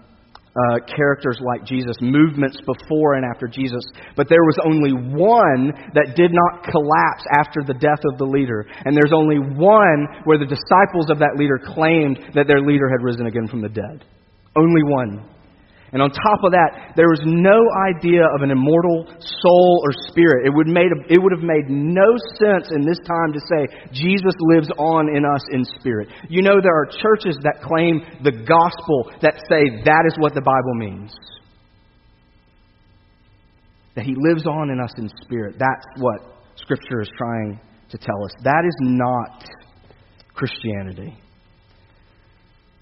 uh, 0.60 0.78
characters 0.84 1.38
like 1.40 1.64
Jesus, 1.64 1.96
movements 2.00 2.58
before 2.66 3.14
and 3.14 3.24
after 3.24 3.46
Jesus, 3.46 3.82
but 4.16 4.28
there 4.28 4.44
was 4.44 4.56
only 4.66 4.92
one 4.92 5.72
that 5.94 6.16
did 6.16 6.32
not 6.32 6.64
collapse 6.64 7.24
after 7.32 7.62
the 7.64 7.78
death 7.78 8.02
of 8.12 8.18
the 8.18 8.24
leader. 8.24 8.66
And 8.84 8.96
there's 8.96 9.12
only 9.14 9.38
one 9.38 10.06
where 10.24 10.38
the 10.38 10.44
disciples 10.44 11.08
of 11.08 11.18
that 11.18 11.36
leader 11.36 11.58
claimed 11.58 12.34
that 12.34 12.46
their 12.46 12.60
leader 12.60 12.88
had 12.90 13.04
risen 13.04 13.26
again 13.26 13.48
from 13.48 13.62
the 13.62 13.68
dead. 13.68 14.04
Only 14.56 14.82
one. 14.84 15.28
And 15.92 16.00
on 16.00 16.10
top 16.10 16.46
of 16.46 16.52
that, 16.52 16.94
there 16.94 17.10
was 17.10 17.18
no 17.26 17.66
idea 17.90 18.22
of 18.22 18.42
an 18.42 18.50
immortal 18.50 19.10
soul 19.18 19.82
or 19.82 19.90
spirit. 20.06 20.46
It 20.46 20.54
would, 20.54 20.68
made, 20.68 20.86
it 21.10 21.18
would 21.18 21.32
have 21.34 21.42
made 21.42 21.66
no 21.66 22.14
sense 22.38 22.70
in 22.70 22.86
this 22.86 22.98
time 23.02 23.34
to 23.34 23.40
say 23.50 23.66
Jesus 23.90 24.34
lives 24.38 24.70
on 24.78 25.10
in 25.10 25.24
us 25.26 25.42
in 25.50 25.64
spirit. 25.80 26.08
You 26.28 26.42
know, 26.42 26.62
there 26.62 26.78
are 26.78 26.86
churches 26.86 27.36
that 27.42 27.62
claim 27.62 28.02
the 28.22 28.30
gospel 28.30 29.10
that 29.22 29.34
say 29.50 29.82
that 29.84 30.04
is 30.06 30.14
what 30.18 30.34
the 30.34 30.42
Bible 30.46 30.74
means. 30.74 31.10
That 33.96 34.04
he 34.04 34.14
lives 34.16 34.46
on 34.46 34.70
in 34.70 34.78
us 34.78 34.92
in 34.96 35.10
spirit. 35.22 35.56
That's 35.58 35.86
what 35.98 36.22
Scripture 36.54 37.00
is 37.02 37.10
trying 37.18 37.58
to 37.90 37.98
tell 37.98 38.24
us. 38.24 38.30
That 38.44 38.62
is 38.64 38.76
not 38.78 39.44
Christianity. 40.34 41.18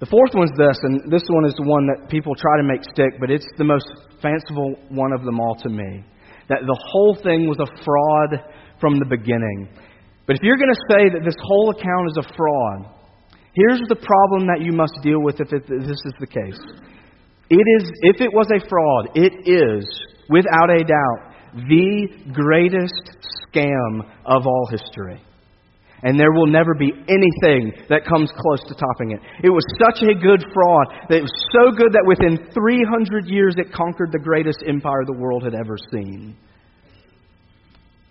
The 0.01 0.07
fourth 0.07 0.31
one's 0.35 0.55
this, 0.55 0.79
and 0.83 1.11
this 1.11 1.27
one 1.27 1.45
is 1.45 1.55
the 1.59 1.67
one 1.67 1.87
that 1.91 2.09
people 2.09 2.35
try 2.39 2.57
to 2.59 2.63
make 2.63 2.85
stick, 2.85 3.19
but 3.19 3.31
it's 3.31 3.47
the 3.59 3.65
most 3.65 3.87
fanciful 4.23 4.79
one 4.91 5.13
of 5.13 5.25
them 5.25 5.41
all 5.41 5.57
to 5.57 5.69
me. 5.69 6.05
That 6.49 6.63
the 6.63 6.79
whole 6.79 7.19
thing 7.19 7.49
was 7.51 7.59
a 7.59 7.67
fraud 7.83 8.31
from 8.81 8.99
the 8.99 9.11
beginning. 9.11 9.69
But 10.27 10.37
if 10.37 10.43
you're 10.43 10.57
going 10.57 10.71
to 10.71 10.87
say 10.87 11.11
that 11.11 11.25
this 11.25 11.35
whole 11.43 11.71
account 11.71 12.15
is 12.15 12.19
a 12.23 12.27
fraud, 12.31 12.95
here's 13.55 13.83
the 13.89 13.99
problem 13.99 14.47
that 14.47 14.63
you 14.63 14.71
must 14.71 14.95
deal 15.03 15.19
with 15.19 15.41
if, 15.41 15.53
it, 15.53 15.67
if 15.67 15.83
this 15.83 15.99
is 16.07 16.15
the 16.21 16.31
case. 16.31 16.63
It 17.51 17.67
is, 17.81 17.91
if 18.15 18.21
it 18.21 18.31
was 18.33 18.47
a 18.55 18.63
fraud, 18.69 19.19
it 19.19 19.51
is, 19.51 19.83
without 20.31 20.71
a 20.71 20.85
doubt, 20.85 21.35
the 21.67 22.07
greatest 22.33 23.19
scam 23.51 24.07
of 24.25 24.47
all 24.47 24.69
history. 24.71 25.21
And 26.03 26.19
there 26.19 26.33
will 26.33 26.47
never 26.47 26.75
be 26.75 26.93
anything 26.93 27.73
that 27.89 28.07
comes 28.07 28.31
close 28.31 28.63
to 28.69 28.75
topping 28.75 29.13
it. 29.13 29.21
It 29.43 29.51
was 29.51 29.65
such 29.83 30.03
a 30.03 30.15
good 30.15 30.45
fraud 30.55 30.87
that 31.09 31.19
it 31.19 31.27
was 31.27 31.39
so 31.51 31.75
good 31.75 31.93
that 31.93 32.07
within 32.07 32.39
300 32.55 33.27
years 33.27 33.55
it 33.59 33.73
conquered 33.73 34.13
the 34.13 34.23
greatest 34.23 34.63
empire 34.67 35.03
the 35.07 35.19
world 35.19 35.43
had 35.43 35.55
ever 35.55 35.77
seen. 35.91 36.37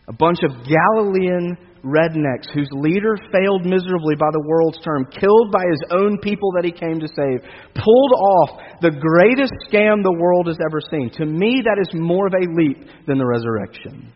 A 0.10 0.14
bunch 0.14 0.40
of 0.44 0.52
Galilean 0.64 1.58
rednecks 1.84 2.52
whose 2.54 2.70
leader 2.72 3.16
failed 3.32 3.66
miserably 3.66 4.16
by 4.16 4.32
the 4.32 4.44
world's 4.48 4.80
term, 4.80 5.06
killed 5.12 5.52
by 5.52 5.64
his 5.70 5.82
own 5.92 6.18
people 6.20 6.52
that 6.56 6.66
he 6.66 6.72
came 6.72 7.00
to 7.00 7.08
save, 7.08 7.40
pulled 7.76 8.14
off 8.14 8.50
the 8.82 8.92
greatest 8.92 9.54
scam 9.68 10.04
the 10.04 10.18
world 10.20 10.48
has 10.48 10.58
ever 10.68 10.80
seen. 10.92 11.10
To 11.20 11.26
me, 11.26 11.62
that 11.64 11.80
is 11.80 11.90
more 11.94 12.28
of 12.28 12.34
a 12.34 12.48
leap 12.56 12.88
than 13.06 13.18
the 13.18 13.26
resurrection. 13.26 14.12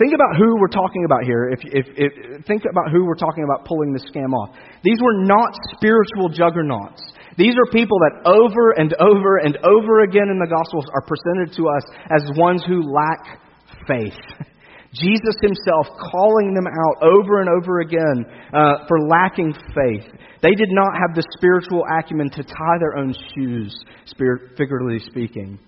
Think 0.00 0.14
about 0.16 0.32
who 0.40 0.56
we're 0.56 0.72
talking 0.72 1.04
about 1.04 1.24
here. 1.24 1.52
If, 1.52 1.60
if, 1.60 1.86
if, 1.92 2.46
think 2.46 2.64
about 2.64 2.90
who 2.90 3.04
we're 3.04 3.20
talking 3.20 3.44
about 3.44 3.68
pulling 3.68 3.92
this 3.92 4.08
scam 4.08 4.32
off. 4.32 4.56
These 4.82 4.96
were 4.96 5.20
not 5.28 5.52
spiritual 5.76 6.32
juggernauts. 6.32 7.04
These 7.36 7.52
are 7.52 7.68
people 7.70 7.98
that 8.08 8.24
over 8.24 8.72
and 8.80 8.96
over 8.96 9.44
and 9.44 9.58
over 9.60 10.00
again 10.00 10.32
in 10.32 10.40
the 10.40 10.48
Gospels 10.48 10.88
are 10.96 11.04
presented 11.04 11.54
to 11.60 11.68
us 11.68 11.84
as 12.16 12.38
ones 12.40 12.64
who 12.66 12.80
lack 12.80 13.44
faith. 13.86 14.16
Jesus 14.94 15.36
himself 15.44 15.86
calling 16.10 16.54
them 16.54 16.66
out 16.66 17.04
over 17.04 17.44
and 17.44 17.50
over 17.50 17.80
again 17.80 18.24
uh, 18.56 18.88
for 18.88 19.06
lacking 19.06 19.52
faith. 19.76 20.08
They 20.40 20.56
did 20.56 20.72
not 20.72 20.96
have 20.96 21.14
the 21.14 21.22
spiritual 21.36 21.84
acumen 22.00 22.30
to 22.30 22.42
tie 22.42 22.78
their 22.80 22.96
own 22.96 23.14
shoes, 23.34 23.76
spirit, 24.06 24.56
figuratively 24.56 24.98
speaking. 25.00 25.58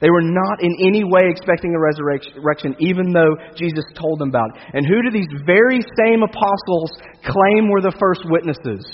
They 0.00 0.10
were 0.10 0.22
not 0.22 0.60
in 0.60 0.76
any 0.80 1.04
way 1.04 1.30
expecting 1.30 1.74
a 1.74 1.80
resurrection, 1.80 2.76
even 2.80 3.12
though 3.12 3.36
Jesus 3.56 3.84
told 3.94 4.20
them 4.20 4.28
about 4.28 4.50
it. 4.54 4.62
And 4.74 4.84
who 4.84 5.02
do 5.02 5.10
these 5.10 5.30
very 5.46 5.80
same 5.80 6.22
apostles 6.22 6.92
claim 7.24 7.70
were 7.70 7.80
the 7.80 7.96
first 7.98 8.20
witnesses? 8.26 8.84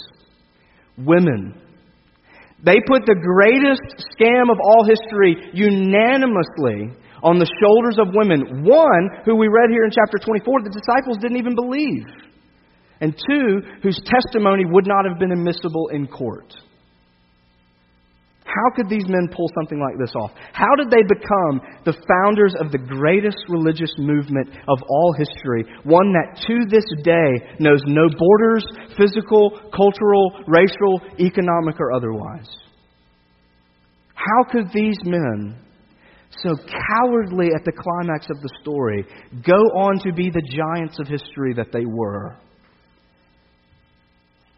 Women. 0.97 1.59
They 2.64 2.78
put 2.87 3.02
the 3.06 3.18
greatest 3.18 4.06
scam 4.14 4.47
of 4.52 4.59
all 4.62 4.87
history 4.87 5.35
unanimously 5.52 6.94
on 7.23 7.38
the 7.38 7.50
shoulders 7.59 7.99
of 7.99 8.14
women. 8.14 8.62
One, 8.62 9.11
who 9.25 9.35
we 9.35 9.49
read 9.49 9.71
here 9.71 9.85
in 9.85 9.90
chapter 9.90 10.18
24, 10.18 10.62
the 10.62 10.71
disciples 10.71 11.18
didn't 11.18 11.38
even 11.38 11.56
believe. 11.56 12.06
And 13.00 13.14
two, 13.14 13.62
whose 13.82 14.00
testimony 14.06 14.62
would 14.64 14.87
not 14.87 15.04
have 15.09 15.18
been 15.18 15.32
admissible 15.32 15.88
in 15.92 16.06
court. 16.06 16.54
How 18.52 18.68
could 18.76 18.90
these 18.90 19.09
men 19.09 19.28
pull 19.35 19.49
something 19.54 19.80
like 19.80 19.97
this 19.99 20.14
off? 20.14 20.30
How 20.52 20.75
did 20.76 20.90
they 20.90 21.02
become 21.09 21.62
the 21.87 21.97
founders 22.04 22.54
of 22.61 22.71
the 22.71 22.76
greatest 22.78 23.38
religious 23.49 23.94
movement 23.97 24.50
of 24.68 24.78
all 24.90 25.14
history, 25.16 25.64
one 25.85 26.12
that 26.12 26.37
to 26.47 26.66
this 26.68 26.85
day 27.02 27.56
knows 27.59 27.80
no 27.87 28.09
borders, 28.12 28.64
physical, 28.99 29.59
cultural, 29.75 30.44
racial, 30.47 31.00
economic, 31.18 31.80
or 31.80 31.92
otherwise? 31.92 32.49
How 34.12 34.44
could 34.50 34.68
these 34.75 34.99
men, 35.02 35.56
so 36.42 36.54
cowardly 36.54 37.49
at 37.56 37.64
the 37.64 37.73
climax 37.73 38.26
of 38.28 38.42
the 38.42 38.50
story, 38.61 39.06
go 39.47 39.56
on 39.80 39.99
to 40.00 40.12
be 40.12 40.28
the 40.28 40.42
giants 40.42 40.99
of 41.00 41.09
history 41.09 41.54
that 41.54 41.73
they 41.73 41.87
were? 41.87 42.37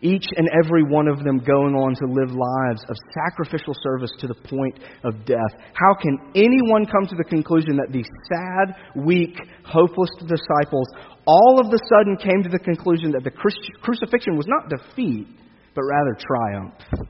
Each 0.04 0.26
and 0.37 0.49
every 0.62 0.84
one 0.84 1.08
of 1.08 1.25
them 1.25 1.38
going 1.38 1.75
on 1.75 1.94
to 1.96 2.06
live 2.12 2.30
lives 2.30 2.84
of 2.88 2.96
sacrificial 3.16 3.75
service 3.82 4.11
to 4.18 4.26
the 4.28 4.34
point 4.34 4.78
of 5.02 5.25
death. 5.25 5.56
How 5.73 5.94
can 5.94 6.18
anyone 6.34 6.84
come 6.84 7.06
to 7.08 7.16
the 7.16 7.25
conclusion 7.25 7.76
that 7.76 7.90
these 7.90 8.08
sad, 8.28 8.76
weak, 9.04 9.34
hopeless 9.64 10.11
disciples 10.20 10.88
all 11.26 11.58
of 11.58 11.73
a 11.73 11.78
sudden 11.88 12.18
came 12.18 12.42
to 12.42 12.50
the 12.50 12.58
conclusion 12.58 13.12
that 13.12 13.25
the 13.25 13.30
crucifixion 13.30 14.37
was 14.37 14.46
not 14.46 14.68
defeat, 14.68 15.26
but 15.75 15.82
rather 15.82 16.16
triumph? 16.20 17.08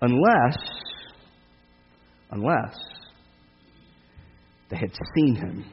Unless, 0.00 0.58
unless 2.30 2.76
they 4.70 4.76
had 4.76 4.92
seen 5.16 5.34
him 5.34 5.64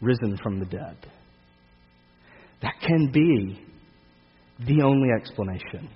risen 0.00 0.38
from 0.40 0.60
the 0.60 0.66
dead. 0.66 0.96
That 2.62 2.74
can 2.80 3.10
be 3.12 3.67
the 4.66 4.82
only 4.82 5.08
explanation. 5.10 5.88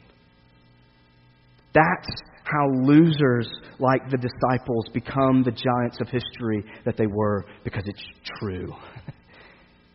That's 1.75 2.09
how 2.45 2.69
losers 2.83 3.49
like 3.79 4.11
the 4.11 4.19
disciples 4.19 4.87
become 4.93 5.43
the 5.43 5.53
giants 5.53 6.01
of 6.01 6.09
history 6.09 6.65
that 6.85 6.97
they 6.97 7.07
were 7.07 7.45
because 7.65 7.85
it's 7.87 8.05
true. 8.41 8.73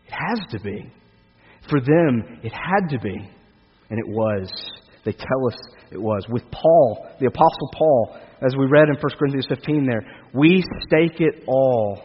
It 0.08 0.14
has 0.14 0.40
to 0.52 0.60
be. 0.60 0.90
For 1.68 1.80
them, 1.80 2.40
it 2.42 2.50
had 2.50 2.88
to 2.88 2.98
be. 2.98 3.14
And 3.90 3.98
it 3.98 4.08
was. 4.08 4.50
They 5.04 5.12
tell 5.12 5.46
us 5.46 5.58
it 5.90 6.00
was. 6.00 6.24
With 6.30 6.44
Paul, 6.50 7.06
the 7.20 7.26
Apostle 7.26 7.70
Paul, 7.74 8.16
as 8.40 8.54
we 8.58 8.66
read 8.66 8.88
in 8.88 8.94
1 8.94 9.02
Corinthians 9.18 9.46
15 9.48 9.86
there, 9.86 10.02
we 10.32 10.62
stake 10.86 11.20
it 11.20 11.44
all 11.46 12.02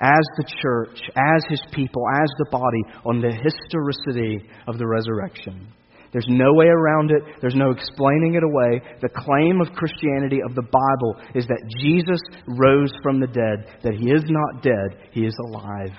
as 0.00 0.24
the 0.36 0.44
church, 0.60 1.00
as 1.16 1.44
his 1.48 1.62
people, 1.72 2.02
as 2.22 2.28
the 2.38 2.50
body, 2.50 2.82
on 3.06 3.20
the 3.20 3.32
historicity 3.32 4.48
of 4.66 4.76
the 4.76 4.86
resurrection. 4.86 5.68
There's 6.12 6.26
no 6.28 6.52
way 6.52 6.66
around 6.66 7.10
it. 7.10 7.22
There's 7.40 7.54
no 7.54 7.70
explaining 7.70 8.34
it 8.34 8.42
away. 8.42 8.82
The 9.00 9.08
claim 9.08 9.60
of 9.62 9.74
Christianity, 9.74 10.40
of 10.44 10.54
the 10.54 10.62
Bible, 10.62 11.16
is 11.34 11.46
that 11.46 11.64
Jesus 11.80 12.20
rose 12.46 12.92
from 13.02 13.18
the 13.18 13.26
dead, 13.26 13.80
that 13.82 13.94
he 13.94 14.10
is 14.10 14.24
not 14.28 14.62
dead, 14.62 15.08
he 15.12 15.22
is 15.24 15.34
alive. 15.46 15.96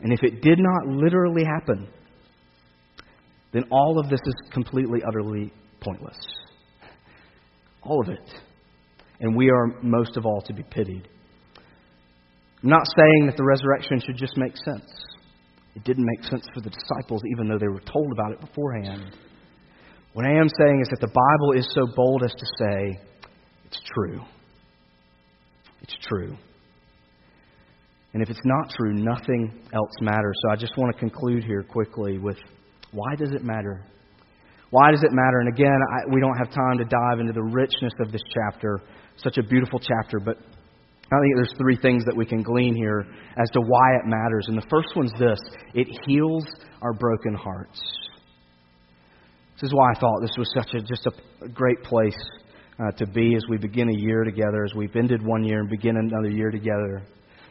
And 0.00 0.12
if 0.12 0.22
it 0.22 0.42
did 0.42 0.58
not 0.60 0.86
literally 0.86 1.44
happen, 1.44 1.88
then 3.52 3.64
all 3.70 3.98
of 3.98 4.08
this 4.08 4.20
is 4.24 4.34
completely, 4.52 5.00
utterly 5.06 5.52
pointless. 5.80 6.18
All 7.82 8.00
of 8.00 8.08
it. 8.08 8.30
And 9.20 9.36
we 9.36 9.50
are 9.50 9.80
most 9.82 10.16
of 10.16 10.24
all 10.26 10.42
to 10.42 10.52
be 10.52 10.62
pitied. 10.62 11.08
I'm 12.62 12.70
not 12.70 12.86
saying 12.96 13.26
that 13.26 13.36
the 13.36 13.44
resurrection 13.44 14.00
should 14.04 14.16
just 14.16 14.36
make 14.36 14.56
sense. 14.56 14.90
It 15.74 15.84
didn't 15.84 16.04
make 16.04 16.24
sense 16.24 16.46
for 16.54 16.60
the 16.60 16.70
disciples, 16.70 17.22
even 17.32 17.48
though 17.48 17.58
they 17.58 17.68
were 17.68 17.80
told 17.80 18.12
about 18.12 18.32
it 18.32 18.40
beforehand. 18.40 19.16
What 20.12 20.24
I 20.24 20.30
am 20.30 20.48
saying 20.48 20.80
is 20.80 20.88
that 20.90 21.00
the 21.00 21.08
Bible 21.08 21.58
is 21.58 21.68
so 21.74 21.86
bold 21.96 22.22
as 22.24 22.32
to 22.32 22.46
say, 22.58 23.00
it's 23.66 23.80
true. 23.94 24.20
It's 25.82 25.96
true. 26.08 26.36
And 28.12 28.22
if 28.22 28.30
it's 28.30 28.40
not 28.44 28.70
true, 28.70 28.94
nothing 28.94 29.52
else 29.72 29.90
matters. 30.00 30.36
So 30.42 30.52
I 30.52 30.56
just 30.56 30.76
want 30.78 30.94
to 30.94 30.98
conclude 31.00 31.42
here 31.42 31.64
quickly 31.64 32.18
with 32.18 32.38
why 32.92 33.16
does 33.16 33.32
it 33.32 33.42
matter? 33.42 33.84
Why 34.70 34.92
does 34.92 35.02
it 35.02 35.10
matter? 35.10 35.40
And 35.40 35.48
again, 35.48 35.78
I, 35.92 36.14
we 36.14 36.20
don't 36.20 36.36
have 36.38 36.50
time 36.54 36.78
to 36.78 36.84
dive 36.84 37.18
into 37.18 37.32
the 37.32 37.42
richness 37.42 37.92
of 38.00 38.12
this 38.12 38.22
chapter, 38.32 38.80
such 39.16 39.36
a 39.38 39.42
beautiful 39.42 39.80
chapter, 39.80 40.20
but 40.20 40.38
I 41.14 41.20
think 41.20 41.36
there's 41.36 41.54
three 41.58 41.76
things 41.76 42.04
that 42.06 42.16
we 42.16 42.26
can 42.26 42.42
glean 42.42 42.74
here 42.74 43.06
as 43.36 43.50
to 43.52 43.60
why 43.60 43.96
it 43.96 44.06
matters. 44.06 44.46
And 44.48 44.56
the 44.56 44.66
first 44.70 44.96
one's 44.96 45.12
this 45.18 45.38
it 45.74 45.86
heals 46.06 46.44
our 46.82 46.92
broken 46.92 47.34
hearts. 47.34 47.80
This 49.54 49.68
is 49.68 49.74
why 49.74 49.92
I 49.94 50.00
thought 50.00 50.20
this 50.20 50.36
was 50.36 50.50
such 50.54 50.74
a 50.74 50.82
just 50.82 51.06
a 51.06 51.48
great 51.48 51.82
place 51.84 52.18
uh, 52.78 52.90
to 52.98 53.06
be 53.06 53.36
as 53.36 53.44
we 53.48 53.56
begin 53.56 53.88
a 53.88 53.96
year 53.96 54.24
together, 54.24 54.64
as 54.64 54.74
we've 54.74 54.94
ended 54.96 55.24
one 55.24 55.44
year 55.44 55.60
and 55.60 55.70
begin 55.70 55.96
another 55.96 56.30
year 56.30 56.50
together. 56.50 57.02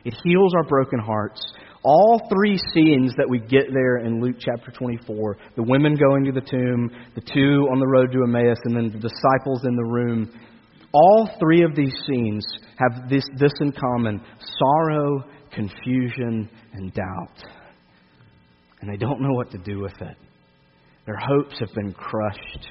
It 0.04 0.13
heals 0.23 0.54
our 0.54 0.63
broken 0.63 0.99
hearts. 0.99 1.41
All 1.86 2.21
three 2.30 2.58
scenes 2.73 3.13
that 3.17 3.30
we 3.30 3.39
get 3.39 3.67
there 3.73 3.97
in 3.97 4.21
Luke 4.21 4.38
chapter 4.39 4.71
24 4.71 5.38
the 5.56 5.63
women 5.63 5.95
going 5.95 6.26
to 6.26 6.32
the 6.32 6.45
tomb, 6.45 6.91
the 7.15 7.21
two 7.21 7.67
on 7.71 7.80
the 7.80 7.88
road 7.88 8.12
to 8.12 8.23
Emmaus, 8.23 8.58
and 8.65 8.76
then 8.76 8.89
the 8.89 9.08
disciples 9.10 9.65
in 9.65 9.76
the 9.76 9.84
room 9.84 10.32
all 10.93 11.29
three 11.39 11.63
of 11.63 11.75
these 11.75 11.93
scenes 12.08 12.45
have 12.77 13.10
this, 13.10 13.23
this 13.38 13.51
in 13.62 13.71
common 13.71 14.21
sorrow, 14.60 15.23
confusion, 15.51 16.49
and 16.73 16.93
doubt. 16.93 17.43
And 18.82 18.91
they 18.91 18.97
don't 18.97 19.21
know 19.21 19.34
what 19.34 19.49
to 19.51 19.58
do 19.58 19.79
with 19.79 19.99
it. 20.01 20.17
Their 21.06 21.17
hopes 21.17 21.60
have 21.60 21.73
been 21.73 21.93
crushed. 21.93 22.67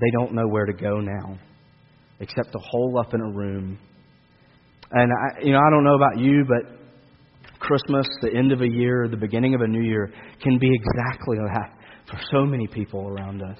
They 0.00 0.10
don't 0.12 0.32
know 0.32 0.46
where 0.46 0.66
to 0.66 0.72
go 0.72 1.00
now, 1.00 1.38
except 2.20 2.52
to 2.52 2.58
hole 2.58 2.98
up 2.98 3.14
in 3.14 3.20
a 3.20 3.30
room. 3.30 3.78
And 4.92 5.10
I, 5.10 5.42
you 5.42 5.52
know, 5.52 5.58
I 5.58 5.70
don't 5.70 5.84
know 5.84 5.96
about 5.96 6.18
you, 6.18 6.44
but 6.46 6.78
Christmas, 7.58 8.06
the 8.22 8.32
end 8.32 8.52
of 8.52 8.60
a 8.60 8.68
year, 8.68 9.08
the 9.10 9.16
beginning 9.16 9.54
of 9.54 9.60
a 9.60 9.66
new 9.66 9.82
year, 9.82 10.12
can 10.40 10.58
be 10.58 10.70
exactly 10.72 11.38
that 11.38 11.72
for 12.08 12.20
so 12.30 12.44
many 12.44 12.68
people 12.68 13.08
around 13.08 13.42
us. 13.42 13.58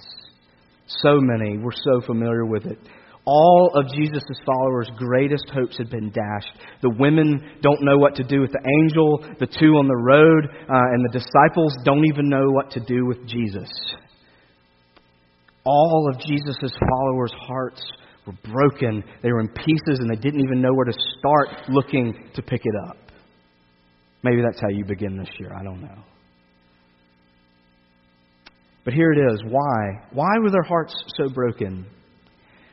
So 0.87 1.19
many. 1.21 1.59
We're 1.59 1.73
so 1.73 2.01
familiar 2.07 2.47
with 2.47 2.67
it 2.67 2.79
all 3.27 3.73
of 3.75 3.93
Jesus' 3.93 4.23
followers' 4.47 4.89
greatest 4.97 5.51
hopes 5.53 5.77
had 5.77 5.91
been 5.91 6.11
dashed. 6.11 6.59
The 6.81 6.95
women 6.97 7.59
don't 7.61 7.83
know 7.83 7.99
what 7.99 8.15
to 8.17 8.23
do 8.23 8.41
with 8.41 8.53
the 8.53 8.65
angel, 8.83 9.19
the 9.41 9.49
two 9.49 9.75
on 9.75 9.89
the 9.89 9.97
road, 9.97 10.47
uh, 10.47 10.95
and 10.95 11.05
the 11.05 11.19
disciples 11.19 11.75
don't 11.85 12.07
even 12.07 12.29
know 12.29 12.47
what 12.51 12.71
to 12.73 12.81
do 12.81 13.05
with 13.05 13.27
Jesus. 13.27 13.69
All 15.65 16.09
of 16.15 16.21
Jesus' 16.21 16.73
followers' 16.79 17.35
hearts 17.49 17.83
were 18.27 18.35
broken. 18.45 19.03
They 19.25 19.33
were 19.33 19.41
in 19.41 19.49
pieces, 19.49 19.99
and 19.99 20.09
they 20.09 20.21
didn't 20.21 20.45
even 20.45 20.63
know 20.63 20.73
where 20.73 20.85
to 20.85 20.99
start 21.19 21.69
looking 21.69 22.31
to 22.35 22.43
pick 22.43 22.61
it 22.63 22.75
up. 22.89 22.97
Maybe 24.23 24.41
that's 24.41 24.61
how 24.61 24.69
you 24.69 24.85
begin 24.85 25.17
this 25.17 25.31
year. 25.41 25.53
I 25.53 25.65
don't 25.65 25.81
know. 25.81 25.99
But 28.85 28.95
here 28.95 29.11
it 29.13 29.33
is. 29.33 29.43
Why? 29.49 30.07
Why 30.13 30.39
were 30.41 30.51
their 30.53 30.63
hearts 30.63 30.95
so 31.17 31.29
broken? 31.29 31.87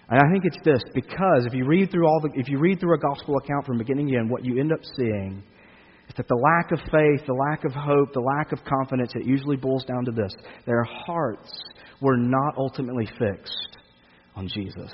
And 0.10 0.20
I 0.20 0.32
think 0.32 0.46
it's 0.46 0.64
this 0.66 0.82
because 0.94 1.46
if 1.46 1.54
you 1.54 1.66
read 1.66 1.90
through 1.92 2.06
all 2.08 2.20
the 2.20 2.30
if 2.36 2.50
you 2.50 2.60
read 2.60 2.80
through 2.80 2.96
a 2.96 3.00
gospel 3.00 3.38
account 3.38 3.66
from 3.66 3.78
beginning 3.78 4.08
to 4.10 4.18
end, 4.18 4.30
what 4.30 4.44
you 4.46 4.60
end 4.60 4.72
up 4.72 4.80
seeing 4.96 5.44
is 6.10 6.16
that 6.18 6.28
the 6.28 6.36
lack 6.36 6.72
of 6.72 6.80
faith, 6.92 7.26
the 7.26 7.34
lack 7.34 7.64
of 7.64 7.72
hope, 7.72 8.14
the 8.14 8.20
lack 8.20 8.52
of 8.52 8.60
confidence, 8.66 9.14
it 9.16 9.26
usually 9.26 9.56
boils 9.56 9.86
down 9.86 10.04
to 10.06 10.12
this. 10.12 10.36
Their 10.66 10.84
hearts 10.84 11.52
were 12.02 12.18
not 12.18 12.56
ultimately 12.58 13.08
fixed 13.18 13.78
on 14.36 14.48
Jesus. 14.48 14.92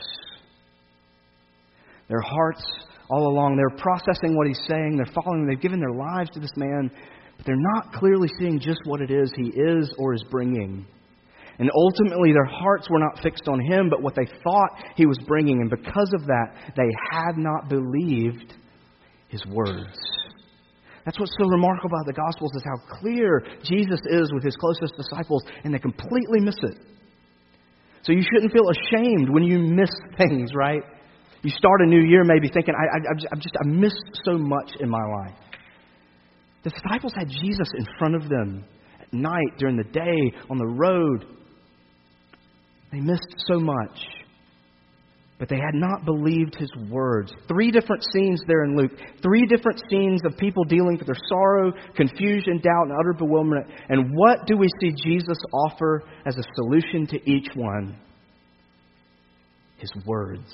Their 2.07 2.21
hearts 2.21 2.63
all 3.09 3.27
along, 3.27 3.55
they're 3.55 3.77
processing 3.77 4.35
what 4.35 4.47
he's 4.47 4.61
saying, 4.67 4.95
they're 4.97 5.13
following, 5.13 5.47
they've 5.47 5.61
given 5.61 5.79
their 5.79 5.93
lives 5.93 6.29
to 6.31 6.39
this 6.39 6.51
man, 6.55 6.91
but 7.37 7.45
they're 7.45 7.55
not 7.57 7.93
clearly 7.93 8.27
seeing 8.39 8.59
just 8.59 8.79
what 8.85 9.01
it 9.01 9.09
is 9.09 9.31
he 9.35 9.49
is 9.49 9.93
or 9.97 10.13
is 10.13 10.23
bringing. 10.29 10.85
And 11.59 11.69
ultimately, 11.75 12.31
their 12.31 12.45
hearts 12.45 12.89
were 12.89 12.99
not 12.99 13.21
fixed 13.21 13.47
on 13.49 13.59
him, 13.59 13.89
but 13.89 14.01
what 14.01 14.15
they 14.15 14.25
thought 14.43 14.69
he 14.95 15.05
was 15.05 15.19
bringing. 15.27 15.59
And 15.59 15.69
because 15.69 16.11
of 16.13 16.25
that, 16.25 16.73
they 16.77 16.89
had 17.11 17.37
not 17.37 17.67
believed 17.67 18.53
his 19.27 19.45
words. 19.45 19.99
That's 21.05 21.19
what's 21.19 21.35
so 21.37 21.47
remarkable 21.47 21.97
about 21.97 22.05
the 22.05 22.13
Gospels 22.13 22.51
is 22.55 22.63
how 22.63 22.99
clear 22.99 23.43
Jesus 23.63 23.99
is 24.09 24.31
with 24.33 24.43
his 24.43 24.55
closest 24.55 24.95
disciples, 24.95 25.43
and 25.63 25.73
they 25.73 25.79
completely 25.79 26.39
miss 26.39 26.55
it. 26.63 26.77
So 28.03 28.13
you 28.13 28.21
shouldn't 28.21 28.53
feel 28.53 28.69
ashamed 28.69 29.29
when 29.29 29.43
you 29.43 29.59
miss 29.59 29.89
things, 30.17 30.51
right? 30.55 30.81
You 31.41 31.49
start 31.51 31.81
a 31.81 31.85
new 31.85 32.01
year 32.01 32.23
maybe 32.23 32.49
thinking, 32.49 32.73
I, 32.75 32.97
I, 32.97 33.11
I've 33.31 33.39
just 33.39 33.55
I 33.63 33.67
missed 33.67 34.21
so 34.23 34.37
much 34.37 34.71
in 34.79 34.89
my 34.89 35.03
life. 35.03 35.37
The 36.63 36.71
disciples 36.71 37.13
had 37.17 37.29
Jesus 37.29 37.69
in 37.77 37.85
front 37.97 38.15
of 38.15 38.29
them 38.29 38.65
at 39.01 39.13
night, 39.13 39.57
during 39.57 39.77
the 39.77 39.83
day, 39.83 40.37
on 40.49 40.57
the 40.57 40.67
road. 40.67 41.25
They 42.91 42.99
missed 42.99 43.35
so 43.47 43.59
much. 43.59 43.97
But 45.37 45.47
they 45.47 45.55
had 45.55 45.73
not 45.73 46.03
believed 46.03 46.55
his 46.55 46.71
words. 46.89 47.31
Three 47.47 47.71
different 47.71 48.03
scenes 48.11 48.41
there 48.45 48.65
in 48.65 48.75
Luke. 48.75 48.91
Three 49.23 49.45
different 49.45 49.81
scenes 49.89 50.21
of 50.25 50.37
people 50.37 50.65
dealing 50.65 50.97
with 50.97 51.07
their 51.07 51.15
sorrow, 51.29 51.71
confusion, 51.95 52.59
doubt, 52.61 52.87
and 52.87 52.91
utter 52.99 53.13
bewilderment. 53.17 53.67
And 53.87 54.13
what 54.13 54.45
do 54.47 54.57
we 54.57 54.67
see 54.81 54.91
Jesus 54.91 55.37
offer 55.53 56.03
as 56.25 56.35
a 56.37 56.43
solution 56.55 57.07
to 57.07 57.29
each 57.29 57.47
one? 57.55 57.97
His 59.77 59.93
words. 60.05 60.53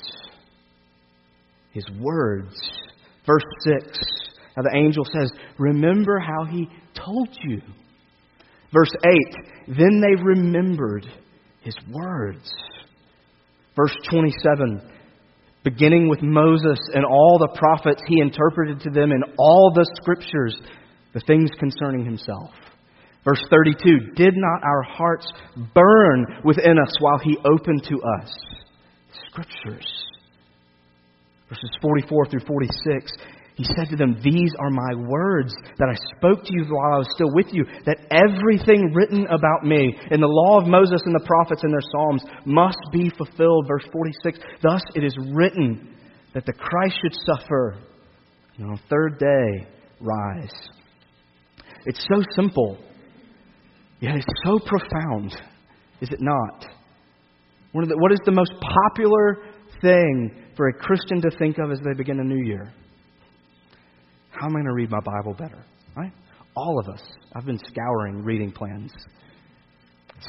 His 1.71 1.89
words. 1.99 2.53
Verse 3.25 3.43
6, 3.63 3.99
how 4.55 4.61
the 4.61 4.77
angel 4.77 5.03
says, 5.11 5.31
Remember 5.57 6.19
how 6.19 6.45
he 6.45 6.69
told 6.93 7.29
you. 7.43 7.59
Verse 8.71 8.91
8, 9.03 9.75
then 9.79 9.99
they 9.99 10.21
remembered 10.21 11.07
his 11.65 11.75
words. 11.91 12.49
Verse 13.75 13.95
27, 14.09 14.81
beginning 15.63 16.07
with 16.07 16.21
Moses 16.21 16.79
and 16.93 17.03
all 17.03 17.37
the 17.39 17.57
prophets, 17.57 18.01
he 18.07 18.21
interpreted 18.21 18.79
to 18.81 18.89
them 18.89 19.11
in 19.11 19.21
all 19.37 19.73
the 19.75 19.85
scriptures 20.01 20.55
the 21.13 21.21
things 21.27 21.49
concerning 21.59 22.05
himself. 22.05 22.51
Verse 23.25 23.43
32 23.49 24.13
Did 24.15 24.35
not 24.37 24.63
our 24.63 24.83
hearts 24.83 25.27
burn 25.73 26.25
within 26.45 26.77
us 26.79 26.95
while 26.99 27.19
he 27.21 27.37
opened 27.39 27.83
to 27.89 27.99
us 28.21 28.31
scriptures? 29.29 29.87
Verses 31.49 31.71
44 31.81 32.27
through 32.27 32.45
46 32.47 33.11
he 33.55 33.63
said 33.63 33.87
to 33.89 33.95
them, 33.95 34.19
These 34.21 34.51
are 34.59 34.69
my 34.69 34.95
words 35.07 35.53
that 35.79 35.87
I 35.87 35.95
spoke 36.17 36.43
to 36.43 36.53
you 36.53 36.65
while 36.65 36.95
I 36.95 36.97
was 36.97 37.07
still 37.15 37.31
with 37.33 37.47
you, 37.53 37.63
that 37.85 38.03
everything 38.11 38.93
written 38.93 39.25
about 39.27 39.63
me 39.63 39.97
in 40.11 40.19
the 40.19 40.27
law 40.27 40.59
of 40.59 40.67
Moses 40.67 41.01
and 41.05 41.15
the 41.15 41.25
prophets 41.25 41.63
and 41.63 41.71
their 41.71 41.79
Psalms 41.91 42.23
must 42.45 42.79
be 42.91 43.09
fulfilled. 43.17 43.65
Verse 43.67 43.85
46 43.93 44.39
Thus 44.61 44.81
it 44.93 45.05
is 45.05 45.15
written 45.33 45.95
that 46.33 46.45
the 46.45 46.51
Christ 46.51 46.99
should 47.01 47.15
suffer, 47.25 47.77
and 48.57 48.67
on 48.67 48.75
the 48.75 48.81
third 48.89 49.19
day 49.19 49.67
rise. 50.01 50.53
It's 51.85 52.05
so 52.11 52.21
simple, 52.35 52.77
yet 54.01 54.15
it's 54.15 54.25
so 54.43 54.59
profound, 54.65 55.31
is 56.01 56.09
it 56.11 56.19
not? 56.19 56.65
What 57.71 58.11
is 58.11 58.19
the 58.25 58.31
most 58.31 58.51
popular 58.91 59.37
thing 59.81 60.43
for 60.57 60.67
a 60.67 60.73
Christian 60.73 61.21
to 61.21 61.29
think 61.37 61.57
of 61.57 61.71
as 61.71 61.79
they 61.85 61.93
begin 61.93 62.19
a 62.19 62.23
new 62.23 62.43
year? 62.45 62.73
How 64.39 64.47
am 64.47 64.55
I 64.55 64.59
going 64.59 64.65
to 64.65 64.73
read 64.73 64.91
my 64.91 64.99
Bible 64.99 65.33
better? 65.33 65.63
Right? 65.95 66.11
All 66.55 66.79
of 66.79 66.93
us. 66.93 67.01
I've 67.33 67.45
been 67.45 67.59
scouring 67.59 68.23
reading 68.23 68.51
plans. 68.51 68.91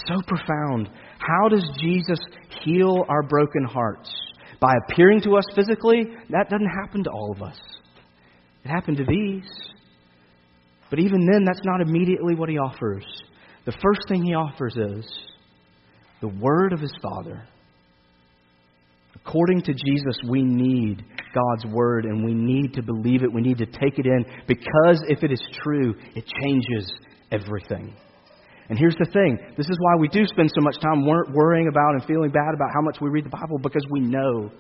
So 0.09 0.21
profound. 0.27 0.91
How 1.19 1.49
does 1.49 1.65
Jesus 1.81 2.19
heal 2.65 3.05
our 3.09 3.23
broken 3.23 3.65
hearts? 3.65 4.13
By 4.61 4.75
appearing 4.89 5.21
to 5.23 5.37
us 5.37 5.45
physically? 5.55 6.05
That 6.31 6.49
doesn't 6.51 6.71
happen 6.85 7.05
to 7.05 7.11
all 7.11 7.33
of 7.33 7.43
us. 7.43 7.59
It 8.65 8.69
happened 8.69 8.97
to 8.99 9.05
these. 9.05 9.49
But 10.91 11.01
even 11.01 11.27
then, 11.31 11.45
that's 11.45 11.65
not 11.65 11.81
immediately 11.81 12.35
what 12.35 12.49
he 12.49 12.59
offers. 12.59 13.05
The 13.65 13.73
first 13.83 14.09
thing 14.09 14.25
he 14.25 14.35
offers 14.35 14.77
is 14.77 15.07
the 16.21 16.29
word 16.29 16.73
of 16.73 16.81
his 16.81 16.93
Father. 17.03 17.47
According 19.15 19.63
to 19.63 19.73
Jesus, 19.73 20.19
we 20.29 20.43
need 20.43 21.05
God's 21.37 21.67
word 21.75 22.07
and 22.07 22.25
we 22.25 22.33
need 22.33 22.73
to 22.75 22.83
believe 22.83 23.23
it. 23.23 23.33
We 23.33 23.43
need 23.43 23.59
to 23.59 23.67
take 23.67 23.99
it 23.99 24.07
in 24.07 24.25
because 24.49 25.03
if 25.09 25.23
it 25.23 25.31
is 25.31 25.43
true, 25.63 25.95
it 26.15 26.25
changes 26.43 26.91
everything. 27.31 27.95
And 28.69 28.79
here's 28.79 28.97
the 28.99 29.11
thing 29.13 29.39
this 29.57 29.69
is 29.69 29.77
why 29.79 30.01
we 30.01 30.09
do 30.09 30.27
spend 30.27 30.51
so 30.55 30.63
much 30.63 30.81
time 30.81 31.07
worrying 31.07 31.69
about 31.69 31.95
and 31.95 32.05
feeling 32.05 32.31
bad 32.31 32.55
about 32.55 32.71
how 32.75 32.81
much 32.81 32.97
we 33.01 33.11
read 33.11 33.25
the 33.25 33.31
Bible 33.31 33.59
because 33.63 33.85
we 33.91 34.01
know 34.01 34.51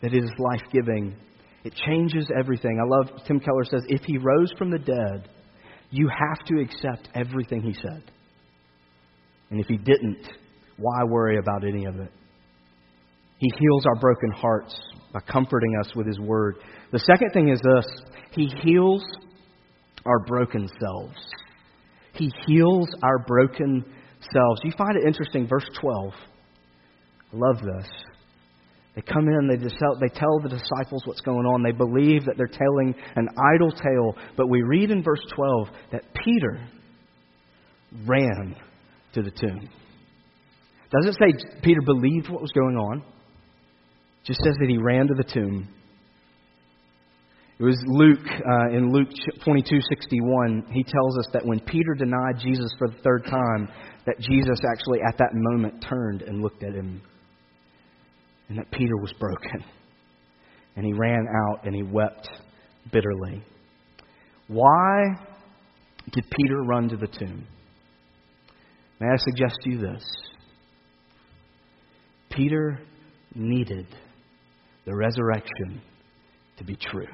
that 0.00 0.14
it 0.14 0.24
is 0.24 0.30
life 0.38 0.62
giving. 0.72 1.16
It 1.64 1.74
changes 1.86 2.28
everything. 2.38 2.78
I 2.78 2.86
love, 2.86 3.24
Tim 3.26 3.40
Keller 3.40 3.64
says, 3.64 3.82
if 3.88 4.02
he 4.04 4.18
rose 4.18 4.52
from 4.58 4.70
the 4.70 4.78
dead, 4.78 5.28
you 5.90 6.08
have 6.08 6.44
to 6.46 6.60
accept 6.60 7.08
everything 7.14 7.62
he 7.62 7.74
said. 7.74 8.02
And 9.50 9.60
if 9.60 9.66
he 9.66 9.76
didn't, 9.76 10.26
why 10.76 11.04
worry 11.04 11.38
about 11.38 11.64
any 11.66 11.86
of 11.86 11.96
it? 11.96 12.10
He 13.38 13.50
heals 13.58 13.86
our 13.86 13.96
broken 14.00 14.30
hearts 14.30 14.74
by 15.14 15.20
comforting 15.20 15.76
us 15.80 15.94
with 15.94 16.06
His 16.06 16.18
Word. 16.18 16.56
The 16.92 16.98
second 16.98 17.30
thing 17.32 17.48
is 17.48 17.60
this 17.62 17.86
He 18.32 18.52
heals 18.62 19.02
our 20.04 20.18
broken 20.26 20.68
selves. 20.78 21.16
He 22.12 22.30
heals 22.46 22.88
our 23.02 23.20
broken 23.20 23.84
selves. 24.32 24.60
You 24.64 24.72
find 24.76 24.96
it 24.96 25.06
interesting, 25.06 25.46
verse 25.48 25.68
12. 25.80 26.12
I 27.32 27.36
love 27.36 27.62
this. 27.62 27.88
They 28.94 29.02
come 29.02 29.26
in, 29.26 29.48
they, 29.48 29.56
tell, 29.56 29.98
they 30.00 30.08
tell 30.08 30.38
the 30.40 30.50
disciples 30.50 31.02
what's 31.04 31.20
going 31.20 31.46
on. 31.46 31.64
They 31.64 31.72
believe 31.72 32.26
that 32.26 32.34
they're 32.36 32.46
telling 32.46 32.94
an 33.16 33.28
idle 33.54 33.72
tale. 33.72 34.14
But 34.36 34.48
we 34.48 34.62
read 34.62 34.90
in 34.90 35.02
verse 35.02 35.22
12 35.34 35.68
that 35.92 36.02
Peter 36.24 36.68
ran 38.06 38.54
to 39.14 39.22
the 39.22 39.32
tomb. 39.32 39.68
Does 40.92 41.06
it 41.06 41.14
say 41.14 41.60
Peter 41.62 41.80
believed 41.84 42.28
what 42.28 42.40
was 42.40 42.52
going 42.52 42.76
on? 42.76 43.02
Just 44.24 44.40
says 44.42 44.54
that 44.60 44.68
he 44.68 44.78
ran 44.78 45.06
to 45.08 45.14
the 45.14 45.24
tomb. 45.24 45.68
It 47.58 47.62
was 47.62 47.78
Luke, 47.86 48.26
uh, 48.26 48.76
in 48.76 48.90
Luke 48.90 49.08
22:61, 49.44 50.72
he 50.72 50.82
tells 50.82 51.18
us 51.18 51.26
that 51.32 51.44
when 51.44 51.60
Peter 51.60 51.94
denied 51.94 52.38
Jesus 52.40 52.74
for 52.78 52.88
the 52.88 52.96
third 53.02 53.24
time, 53.26 53.68
that 54.06 54.18
Jesus 54.18 54.58
actually 54.72 55.00
at 55.06 55.16
that 55.18 55.30
moment 55.34 55.84
turned 55.88 56.22
and 56.22 56.42
looked 56.42 56.64
at 56.64 56.74
him. 56.74 57.00
And 58.48 58.58
that 58.58 58.70
Peter 58.70 58.96
was 58.96 59.12
broken. 59.18 59.64
And 60.76 60.84
he 60.84 60.92
ran 60.92 61.28
out 61.28 61.64
and 61.64 61.72
he 61.72 61.84
wept 61.84 62.28
bitterly. 62.92 63.44
Why 64.48 65.04
did 66.10 66.24
Peter 66.36 66.62
run 66.64 66.88
to 66.88 66.96
the 66.96 67.06
tomb? 67.06 67.46
May 68.98 69.06
I 69.06 69.16
suggest 69.18 69.54
to 69.62 69.70
you 69.70 69.78
this? 69.78 70.04
Peter 72.28 72.80
needed 73.36 73.86
the 74.86 74.94
resurrection 74.94 75.80
to 76.58 76.64
be 76.64 76.76
true. 76.76 77.06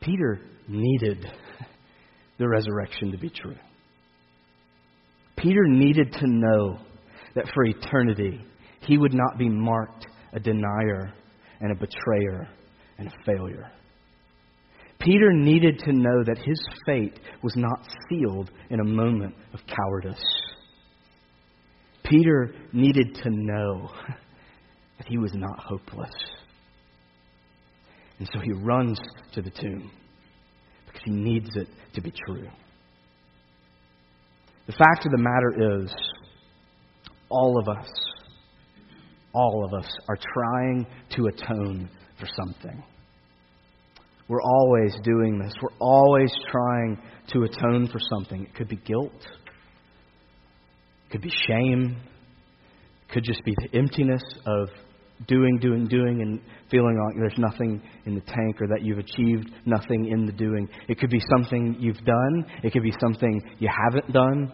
Peter 0.00 0.40
needed 0.68 1.26
the 2.38 2.48
resurrection 2.48 3.12
to 3.12 3.18
be 3.18 3.30
true. 3.30 3.56
Peter 5.36 5.64
needed 5.66 6.12
to 6.12 6.26
know 6.26 6.78
that 7.34 7.46
for 7.54 7.64
eternity 7.64 8.40
he 8.80 8.98
would 8.98 9.14
not 9.14 9.38
be 9.38 9.48
marked 9.48 10.06
a 10.32 10.40
denier 10.40 11.12
and 11.60 11.72
a 11.72 11.74
betrayer 11.74 12.48
and 12.98 13.08
a 13.08 13.24
failure. 13.24 13.70
Peter 14.98 15.32
needed 15.32 15.80
to 15.80 15.92
know 15.92 16.22
that 16.24 16.38
his 16.38 16.60
fate 16.86 17.18
was 17.42 17.54
not 17.56 17.86
sealed 18.08 18.50
in 18.70 18.80
a 18.80 18.84
moment 18.84 19.34
of 19.52 19.60
cowardice. 19.66 20.24
Peter 22.04 22.54
needed 22.72 23.14
to 23.16 23.30
know 23.30 23.90
that 25.02 25.08
he 25.08 25.18
was 25.18 25.32
not 25.34 25.58
hopeless. 25.58 26.14
And 28.18 28.28
so 28.32 28.38
he 28.38 28.52
runs 28.52 29.00
to 29.32 29.42
the 29.42 29.50
tomb 29.50 29.90
because 30.86 31.02
he 31.04 31.10
needs 31.10 31.48
it 31.56 31.66
to 31.94 32.00
be 32.00 32.12
true. 32.26 32.46
The 34.66 34.72
fact 34.72 35.04
of 35.04 35.10
the 35.10 35.18
matter 35.18 35.82
is, 35.82 35.92
all 37.28 37.58
of 37.58 37.68
us, 37.68 37.90
all 39.32 39.64
of 39.64 39.74
us 39.74 39.90
are 40.08 40.18
trying 40.34 40.86
to 41.16 41.26
atone 41.26 41.90
for 42.20 42.28
something. 42.36 42.82
We're 44.28 44.42
always 44.42 44.94
doing 45.02 45.40
this. 45.40 45.52
We're 45.60 45.76
always 45.80 46.32
trying 46.48 46.98
to 47.32 47.42
atone 47.42 47.88
for 47.88 47.98
something. 47.98 48.44
It 48.44 48.54
could 48.54 48.68
be 48.68 48.76
guilt, 48.76 49.10
it 49.16 51.10
could 51.10 51.22
be 51.22 51.32
shame, 51.48 51.96
it 53.08 53.12
could 53.12 53.24
just 53.24 53.44
be 53.44 53.54
the 53.62 53.76
emptiness 53.76 54.22
of 54.46 54.68
doing, 55.26 55.58
doing, 55.60 55.86
doing, 55.86 56.20
and 56.22 56.40
feeling 56.70 56.98
like 56.98 57.16
there's 57.16 57.38
nothing 57.38 57.82
in 58.06 58.14
the 58.14 58.20
tank 58.20 58.60
or 58.60 58.68
that 58.68 58.82
you've 58.82 58.98
achieved 58.98 59.50
nothing 59.66 60.08
in 60.10 60.26
the 60.26 60.32
doing. 60.32 60.68
It 60.88 60.98
could 60.98 61.10
be 61.10 61.20
something 61.30 61.76
you've 61.78 62.04
done, 62.04 62.46
it 62.62 62.72
could 62.72 62.82
be 62.82 62.94
something 63.00 63.42
you 63.58 63.68
haven't 63.68 64.12
done. 64.12 64.52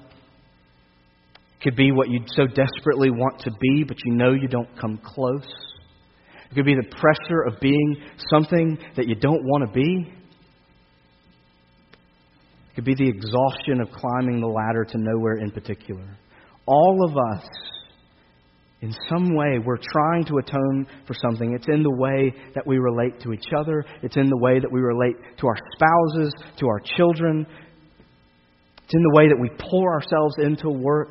It 1.61 1.65
could 1.65 1.77
be 1.77 1.91
what 1.91 2.09
you 2.09 2.21
so 2.29 2.47
desperately 2.47 3.11
want 3.11 3.41
to 3.41 3.51
be, 3.61 3.85
but 3.87 3.97
you 4.05 4.15
know 4.15 4.33
you 4.33 4.47
don't 4.47 4.69
come 4.81 5.01
close. 5.05 5.49
It 6.51 6.55
could 6.55 6.65
be 6.65 6.77
the 6.77 6.97
pressure 6.97 7.43
of 7.47 7.61
being 7.61 7.97
something 8.31 8.79
that 8.97 9.09
you 9.09 9.17
don't 9.17 9.43
want 9.45 9.67
to 9.67 9.73
be. 9.73 10.15
It 12.71 12.75
could 12.75 12.85
be 12.85 12.95
the 12.95 13.09
exhaustion 13.09 13.81
of 13.81 13.91
climbing 13.91 14.41
the 14.41 14.47
ladder 14.47 14.85
to 14.85 14.99
nowhere 14.99 15.39
in 15.39 15.51
particular. 15.51 16.17
All 16.65 17.05
of 17.05 17.17
us 17.17 17.49
in 18.81 18.95
some 19.09 19.35
way, 19.35 19.59
we're 19.65 19.77
trying 19.77 20.25
to 20.27 20.39
atone 20.39 20.87
for 21.07 21.15
something. 21.15 21.53
It's 21.53 21.67
in 21.67 21.83
the 21.83 21.95
way 21.95 22.33
that 22.55 22.65
we 22.65 22.79
relate 22.79 23.21
to 23.23 23.33
each 23.33 23.47
other, 23.57 23.85
it's 24.03 24.17
in 24.17 24.29
the 24.29 24.39
way 24.39 24.61
that 24.61 24.71
we 24.71 24.81
relate 24.81 25.17
to 25.39 25.47
our 25.49 25.57
spouses, 25.75 26.33
to 26.59 26.69
our 26.69 26.81
children. 26.97 27.47
It's 28.85 28.95
in 28.95 29.03
the 29.03 29.15
way 29.15 29.29
that 29.29 29.39
we 29.39 29.51
pour 29.71 29.93
ourselves 29.93 30.37
into 30.39 30.71
work 30.71 31.11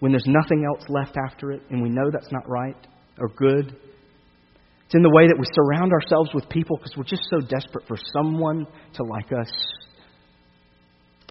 when 0.00 0.12
there's 0.12 0.26
nothing 0.26 0.66
else 0.66 0.84
left 0.88 1.16
after 1.16 1.52
it 1.52 1.62
and 1.70 1.82
we 1.82 1.88
know 1.88 2.10
that's 2.10 2.32
not 2.32 2.46
right 2.48 2.76
or 3.18 3.28
good. 3.28 3.74
It's 4.86 4.94
in 4.94 5.02
the 5.02 5.10
way 5.10 5.26
that 5.26 5.36
we 5.38 5.46
surround 5.54 5.92
ourselves 5.92 6.30
with 6.34 6.48
people 6.48 6.76
because 6.76 6.96
we're 6.96 7.04
just 7.04 7.26
so 7.30 7.40
desperate 7.40 7.86
for 7.88 7.96
someone 8.12 8.66
to 8.94 9.04
like 9.04 9.32
us. 9.32 9.50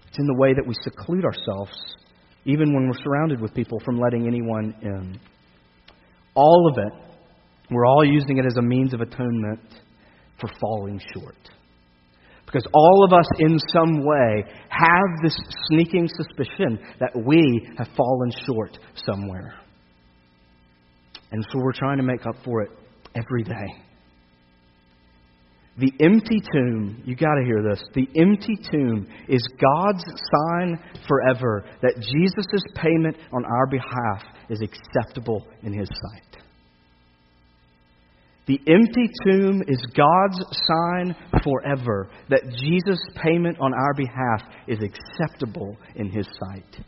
It's 0.08 0.18
in 0.18 0.26
the 0.26 0.36
way 0.36 0.52
that 0.54 0.66
we 0.66 0.74
seclude 0.82 1.24
ourselves 1.24 1.72
even 2.46 2.72
when 2.72 2.86
we're 2.86 3.02
surrounded 3.02 3.40
with 3.40 3.52
people, 3.52 3.78
from 3.84 3.98
letting 3.98 4.26
anyone 4.26 4.74
in. 4.80 5.20
All 6.34 6.70
of 6.70 6.78
it, 6.78 6.92
we're 7.70 7.86
all 7.86 8.04
using 8.04 8.38
it 8.38 8.46
as 8.46 8.56
a 8.56 8.62
means 8.62 8.94
of 8.94 9.00
atonement 9.00 9.60
for 10.40 10.48
falling 10.60 11.00
short. 11.12 11.36
Because 12.46 12.64
all 12.72 13.04
of 13.04 13.12
us, 13.12 13.26
in 13.40 13.58
some 13.72 14.04
way, 14.04 14.44
have 14.68 15.22
this 15.22 15.36
sneaking 15.68 16.08
suspicion 16.16 16.78
that 17.00 17.10
we 17.26 17.68
have 17.76 17.88
fallen 17.96 18.30
short 18.46 18.78
somewhere. 18.94 19.54
And 21.32 21.44
so 21.50 21.58
we're 21.58 21.72
trying 21.72 21.96
to 21.96 22.04
make 22.04 22.24
up 22.24 22.36
for 22.44 22.62
it 22.62 22.70
every 23.16 23.42
day. 23.42 23.85
The 25.78 25.92
empty 26.00 26.40
tomb, 26.52 27.02
you 27.04 27.14
got 27.14 27.34
to 27.34 27.44
hear 27.44 27.62
this. 27.62 27.82
The 27.94 28.08
empty 28.18 28.56
tomb 28.70 29.06
is 29.28 29.46
God's 29.60 30.04
sign 30.04 30.78
forever 31.06 31.64
that 31.82 31.96
Jesus' 31.96 32.62
payment 32.74 33.16
on 33.30 33.44
our 33.44 33.66
behalf 33.66 34.22
is 34.48 34.62
acceptable 34.62 35.46
in 35.62 35.78
His 35.78 35.88
sight. 35.88 36.42
The 38.46 38.60
empty 38.68 39.10
tomb 39.24 39.64
is 39.66 39.84
God's 39.94 40.38
sign 40.66 41.14
forever 41.42 42.08
that 42.30 42.44
Jesus' 42.48 43.00
payment 43.22 43.58
on 43.60 43.74
our 43.74 43.92
behalf 43.92 44.42
is 44.66 44.78
acceptable 44.80 45.76
in 45.96 46.10
His 46.10 46.26
sight. 46.38 46.84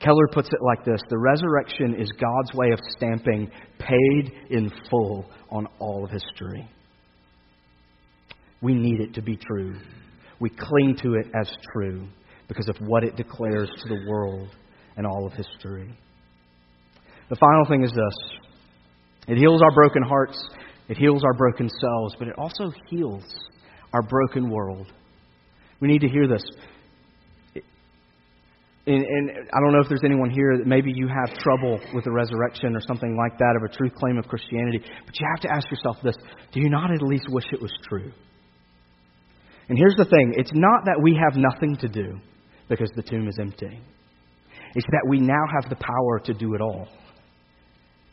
Keller 0.00 0.28
puts 0.32 0.48
it 0.48 0.62
like 0.62 0.84
this 0.84 1.02
The 1.10 1.18
resurrection 1.18 2.00
is 2.00 2.10
God's 2.12 2.54
way 2.54 2.70
of 2.72 2.78
stamping 2.96 3.50
paid 3.78 4.32
in 4.50 4.70
full 4.88 5.26
on 5.50 5.66
all 5.78 6.04
of 6.04 6.10
history. 6.10 6.66
We 8.62 8.74
need 8.74 9.00
it 9.00 9.14
to 9.14 9.22
be 9.22 9.36
true. 9.36 9.74
We 10.40 10.50
cling 10.50 10.96
to 11.02 11.14
it 11.14 11.26
as 11.38 11.52
true 11.72 12.06
because 12.48 12.68
of 12.68 12.76
what 12.86 13.04
it 13.04 13.16
declares 13.16 13.70
to 13.82 13.88
the 13.88 14.08
world 14.08 14.48
and 14.96 15.06
all 15.06 15.26
of 15.26 15.32
history. 15.32 15.96
The 17.28 17.36
final 17.36 17.64
thing 17.66 17.84
is 17.84 17.92
this 17.92 18.38
it 19.28 19.38
heals 19.38 19.62
our 19.62 19.74
broken 19.74 20.02
hearts, 20.02 20.38
it 20.88 20.96
heals 20.96 21.22
our 21.24 21.34
broken 21.34 21.68
selves, 21.68 22.14
but 22.18 22.28
it 22.28 22.34
also 22.38 22.72
heals 22.88 23.24
our 23.92 24.02
broken 24.02 24.50
world. 24.50 24.92
We 25.80 25.88
need 25.88 26.00
to 26.00 26.08
hear 26.08 26.28
this. 26.28 26.42
And, 28.84 29.04
and, 29.04 29.30
I 29.30 29.60
don't 29.60 29.72
know 29.72 29.80
if 29.80 29.88
there's 29.88 30.02
anyone 30.04 30.30
here 30.30 30.58
that 30.58 30.66
maybe 30.66 30.92
you 30.92 31.06
have 31.06 31.38
trouble 31.38 31.78
with 31.94 32.02
the 32.04 32.10
resurrection 32.10 32.74
or 32.74 32.80
something 32.80 33.16
like 33.16 33.38
that 33.38 33.54
of 33.56 33.62
a 33.62 33.76
truth 33.76 33.94
claim 33.94 34.18
of 34.18 34.26
Christianity, 34.26 34.80
but 35.06 35.20
you 35.20 35.26
have 35.36 35.40
to 35.42 35.54
ask 35.54 35.70
yourself 35.70 35.98
this 36.02 36.16
do 36.52 36.60
you 36.60 36.68
not 36.68 36.90
at 36.90 37.00
least 37.00 37.26
wish 37.28 37.44
it 37.52 37.62
was 37.62 37.72
true? 37.88 38.12
And 39.72 39.78
here's 39.78 39.96
the 39.96 40.04
thing 40.04 40.34
it's 40.36 40.50
not 40.52 40.84
that 40.84 41.00
we 41.02 41.18
have 41.18 41.34
nothing 41.34 41.78
to 41.78 41.88
do 41.88 42.18
because 42.68 42.90
the 42.94 43.02
tomb 43.02 43.26
is 43.26 43.38
empty, 43.40 43.80
it's 44.74 44.86
that 44.90 45.06
we 45.08 45.18
now 45.18 45.44
have 45.54 45.70
the 45.70 45.76
power 45.76 46.18
to 46.26 46.34
do 46.34 46.52
it 46.52 46.60
all 46.60 46.88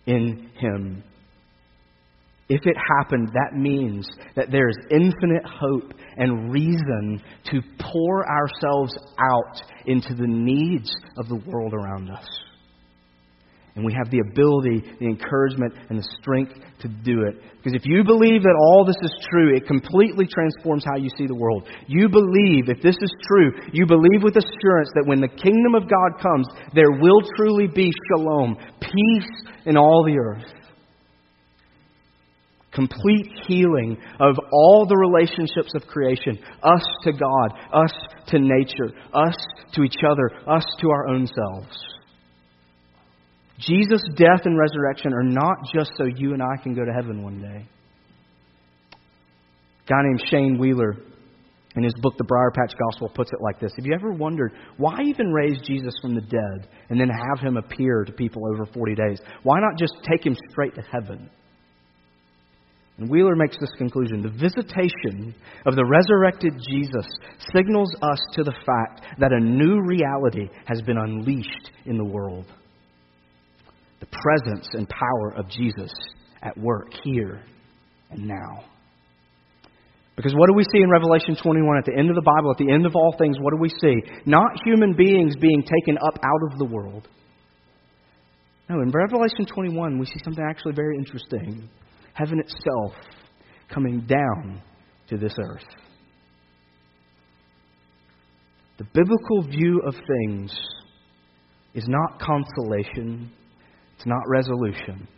in 0.06 0.50
Him. 0.58 1.04
If 2.48 2.62
it 2.66 2.78
happened, 2.98 3.32
that 3.34 3.58
means 3.58 4.10
that 4.38 4.52
there 4.52 4.70
is 4.70 4.78
infinite 4.90 5.44
hope 5.46 5.92
and 6.16 6.50
reason 6.50 7.22
to 7.52 7.62
pour 7.78 8.26
ourselves 8.26 8.98
out 9.20 9.62
into 9.86 10.16
the 10.16 10.28
needs 10.28 10.90
of 11.18 11.28
the 11.28 11.42
world 11.46 11.74
around 11.74 12.10
us. 12.10 12.26
And 13.76 13.86
we 13.86 13.94
have 13.94 14.10
the 14.12 14.20
ability, 14.20 14.84
the 15.00 15.06
encouragement, 15.06 15.74
and 15.90 16.00
the 16.00 16.08
strength 16.20 16.54
to 16.82 16.88
do 16.88 17.24
it. 17.24 17.36
Because 17.58 17.74
if 17.74 17.86
you 17.86 18.04
believe 18.04 18.44
that 18.44 18.56
all 18.58 18.84
this 18.86 18.98
is 19.02 19.14
true, 19.30 19.56
it 19.56 19.68
completely 19.68 20.26
transforms 20.26 20.84
how 20.86 20.98
you 20.98 21.10
see 21.18 21.28
the 21.28 21.36
world. 21.36 21.68
You 21.88 22.10
believe, 22.10 22.70
if 22.70 22.82
this 22.82 22.98
is 23.00 23.14
true, 23.28 23.52
you 23.72 23.86
believe 23.86 24.24
with 24.24 24.36
assurance 24.36 24.90
that 24.96 25.06
when 25.06 25.22
the 25.22 25.28
kingdom 25.28 25.76
of 25.76 25.84
God 25.84 26.22
comes, 26.22 26.48
there 26.74 26.92
will 26.92 27.22
truly 27.38 27.68
be 27.68 27.92
shalom, 28.10 28.58
peace 28.82 29.32
in 29.66 29.78
all 29.78 30.04
the 30.06 30.18
earth. 30.18 30.52
Complete 32.72 33.32
healing 33.48 33.98
of 34.20 34.36
all 34.52 34.86
the 34.88 34.96
relationships 34.96 35.72
of 35.76 35.88
creation 35.88 36.38
us 36.64 36.86
to 37.04 37.12
God, 37.12 37.54
us 37.74 37.92
to 38.28 38.40
nature, 38.40 38.96
us 39.14 39.36
to 39.74 39.84
each 39.84 39.98
other, 40.08 40.30
us 40.48 40.66
to 40.80 40.90
our 40.90 41.08
own 41.08 41.28
selves. 41.28 41.99
Jesus' 43.60 44.04
death 44.16 44.46
and 44.46 44.58
resurrection 44.58 45.14
are 45.14 45.24
not 45.24 45.58
just 45.74 45.92
so 45.98 46.06
you 46.06 46.34
and 46.34 46.42
I 46.42 46.62
can 46.64 46.74
go 46.74 46.86
to 46.86 46.94
heaven 46.94 47.24
one 47.24 47.42
day. 47.42 47.68
A 48.94 49.90
guy 49.90 50.02
named 50.04 50.24
Shane 50.30 50.58
Wheeler, 50.58 50.96
in 51.76 51.84
his 51.84 51.94
book, 52.02 52.18
The 52.18 52.24
Briar 52.24 52.52
Patch 52.52 52.74
Gospel, 52.78 53.10
puts 53.10 53.32
it 53.32 53.42
like 53.42 53.60
this 53.60 53.74
Have 53.76 53.86
you 53.86 53.94
ever 53.94 54.12
wondered 54.12 54.54
why 54.78 54.98
even 55.06 55.32
raise 55.32 55.60
Jesus 55.68 55.94
from 56.02 56.16
the 56.16 56.22
dead 56.22 56.70
and 56.90 57.00
then 57.00 57.10
have 57.10 57.40
him 57.40 57.58
appear 57.58 58.06
to 58.06 58.14
people 58.14 58.44
over 58.48 58.66
40 58.66 58.96
days? 58.96 59.20
Why 59.44 59.60
not 59.60 59.78
just 59.78 59.94
take 60.10 60.26
him 60.26 60.36
straight 60.50 60.76
to 60.76 60.82
heaven? 60.82 61.30
And 62.98 63.10
Wheeler 63.10 63.36
makes 63.36 63.58
this 63.60 63.72
conclusion 63.78 64.22
the 64.22 64.30
visitation 64.30 65.34
of 65.66 65.76
the 65.76 65.86
resurrected 65.86 66.54
Jesus 66.70 67.08
signals 67.56 67.94
us 68.02 68.20
to 68.34 68.44
the 68.44 68.56
fact 68.66 69.20
that 69.20 69.32
a 69.32 69.40
new 69.40 69.82
reality 69.86 70.50
has 70.66 70.82
been 70.82 70.98
unleashed 70.98 71.72
in 71.86 71.98
the 71.98 72.04
world 72.04 72.46
presence 74.12 74.68
and 74.74 74.88
power 74.90 75.34
of 75.36 75.50
Jesus 75.50 75.92
at 76.42 76.58
work 76.58 76.90
here 77.04 77.42
and 78.12 78.28
now. 78.28 78.64
Because 80.16 80.34
what 80.36 80.48
do 80.50 80.54
we 80.54 80.64
see 80.64 80.82
in 80.82 80.90
Revelation 80.90 81.38
21 81.42 81.78
at 81.78 81.86
the 81.86 81.98
end 81.98 82.10
of 82.10 82.16
the 82.16 82.22
Bible, 82.22 82.52
at 82.52 82.58
the 82.58 82.72
end 82.72 82.86
of 82.86 82.94
all 82.94 83.16
things? 83.18 83.38
What 83.40 83.54
do 83.54 83.58
we 83.58 83.70
see? 83.70 83.96
Not 84.26 84.52
human 84.66 84.94
beings 84.94 85.36
being 85.40 85.62
taken 85.64 85.98
up 86.06 86.20
out 86.22 86.52
of 86.52 86.58
the 86.60 86.66
world. 86.66 87.08
No, 88.70 88.82
in 88.82 88.92
Revelation 88.92 89.46
21, 89.46 89.98
we 89.98 90.06
see 90.06 90.20
something 90.24 90.44
actually 90.48 90.74
very 90.74 90.98
interesting 90.98 91.70
heaven 92.14 92.40
itself 92.40 92.94
coming 93.74 94.02
down 94.02 94.62
to 95.08 95.18
this 95.18 95.34
earth. 95.42 95.64
The 98.78 98.84
biblical 98.94 99.44
view 99.44 99.82
of 99.88 99.94
things 99.94 100.54
is 101.74 101.86
not 101.88 102.20
consolation, 102.20 103.32
it's 104.00 104.06
not 104.06 104.24
resolution. 104.30 105.10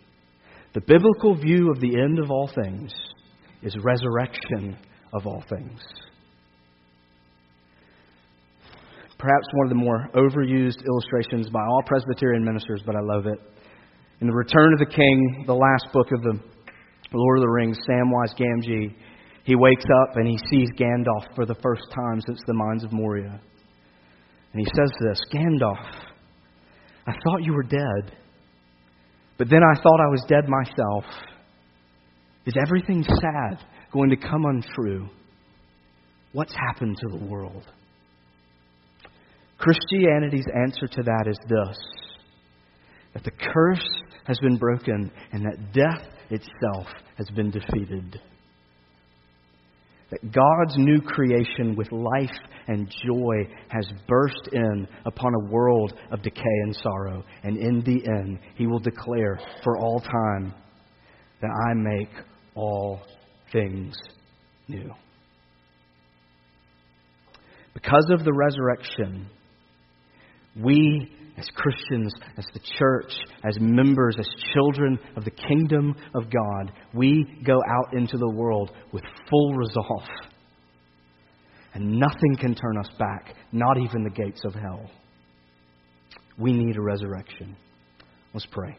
The 0.74 0.82
biblical 0.82 1.36
view 1.36 1.70
of 1.70 1.80
the 1.80 2.02
end 2.02 2.18
of 2.18 2.32
all 2.32 2.50
things 2.64 2.92
is 3.62 3.76
resurrection 3.84 4.76
of 5.14 5.28
all 5.28 5.44
things. 5.48 5.80
Perhaps 9.20 9.46
one 9.54 9.68
of 9.68 9.70
the 9.70 9.76
more 9.76 10.10
overused 10.16 10.84
illustrations 10.84 11.48
by 11.52 11.60
all 11.60 11.84
Presbyterian 11.86 12.44
ministers, 12.44 12.82
but 12.84 12.96
I 12.96 13.02
love 13.04 13.28
it. 13.28 13.38
In 14.20 14.26
The 14.26 14.34
Return 14.34 14.74
of 14.74 14.80
the 14.80 14.88
King, 14.88 15.44
the 15.46 15.54
last 15.54 15.86
book 15.94 16.08
of 16.12 16.24
the 16.24 16.40
Lord 17.14 17.38
of 17.38 17.44
the 17.44 17.50
Rings, 17.50 17.78
Samwise 17.88 18.36
Gamgee, 18.36 18.96
he 19.44 19.56
wakes 19.56 19.86
up 20.02 20.16
and 20.16 20.28
he 20.28 20.40
sees 20.50 20.70
Gandalf 20.76 21.36
for 21.36 21.46
the 21.46 21.56
first 21.62 21.84
time 21.94 22.20
since 22.26 22.42
the 22.48 22.56
Mines 22.56 22.84
of 22.84 22.92
Moria. 22.92 23.40
And 24.54 24.60
he 24.60 24.66
says 24.76 24.92
this 25.02 25.22
Gandalf, 25.32 25.86
I 27.06 27.14
thought 27.24 27.44
you 27.44 27.54
were 27.54 27.62
dead. 27.62 28.18
But 29.42 29.50
then 29.50 29.64
I 29.64 29.74
thought 29.82 30.00
I 30.00 30.08
was 30.08 30.24
dead 30.28 30.48
myself. 30.48 31.04
Is 32.46 32.54
everything 32.64 33.04
sad 33.04 33.58
going 33.92 34.12
to 34.12 34.16
come 34.16 34.46
untrue? 34.46 35.10
What's 36.32 36.54
happened 36.54 36.98
to 36.98 37.18
the 37.18 37.26
world? 37.26 37.64
Christianity's 39.58 40.46
answer 40.56 40.86
to 40.86 41.02
that 41.02 41.26
is 41.28 41.40
this 41.50 41.76
that 43.16 43.24
the 43.24 43.32
curse 43.32 43.90
has 44.26 44.38
been 44.42 44.58
broken 44.58 45.10
and 45.32 45.44
that 45.44 45.74
death 45.74 46.08
itself 46.30 46.86
has 47.18 47.28
been 47.32 47.50
defeated 47.50 48.22
that 50.12 50.32
God's 50.32 50.78
new 50.78 51.02
creation 51.02 51.76
with 51.76 51.92
life 51.92 52.38
and 52.68 52.94
joy 53.06 53.48
has 53.70 53.90
burst 54.08 54.50
in 54.52 54.88
upon 55.06 55.34
a 55.34 55.52
world 55.52 55.94
of 56.12 56.22
decay 56.22 56.42
and 56.64 56.76
sorrow. 56.76 57.24
And 57.44 57.58
in 57.58 57.82
the 57.82 58.06
end, 58.06 58.40
he 58.56 58.68
will 58.68 58.80
declare 58.80 59.40
for 59.64 59.78
all 59.78 60.00
time 60.02 60.54
that 61.42 61.50
I 61.70 61.74
make 61.74 62.10
all 62.56 63.02
things 63.52 63.96
new. 64.68 64.92
Because 67.74 68.10
of 68.12 68.26
the 68.26 68.34
resurrection, 68.34 69.28
we 70.62 71.10
as 71.42 71.48
Christians, 71.56 72.14
as 72.38 72.46
the 72.54 72.60
church, 72.78 73.12
as 73.44 73.58
members, 73.60 74.16
as 74.20 74.28
children 74.54 75.00
of 75.18 75.26
the 75.26 75.32
kingdom 75.32 75.96
of 76.14 76.26
God, 76.30 76.72
we 76.94 77.26
go 77.44 77.56
out 77.68 77.94
into 77.94 78.18
the 78.18 78.30
world 78.30 78.72
with 78.94 79.04
full 79.30 79.56
resolve. 79.56 80.08
And 81.74 82.00
nothing 82.00 82.36
can 82.40 82.54
turn 82.54 82.78
us 82.78 82.90
back, 83.00 83.36
not 83.52 83.78
even 83.78 84.04
the 84.04 84.12
gates 84.12 84.42
of 84.46 84.54
hell. 84.54 84.92
We 86.38 86.54
need 86.54 86.78
a 86.78 86.82
resurrection. 86.82 87.56
Let's 88.34 88.46
pray. 88.46 88.78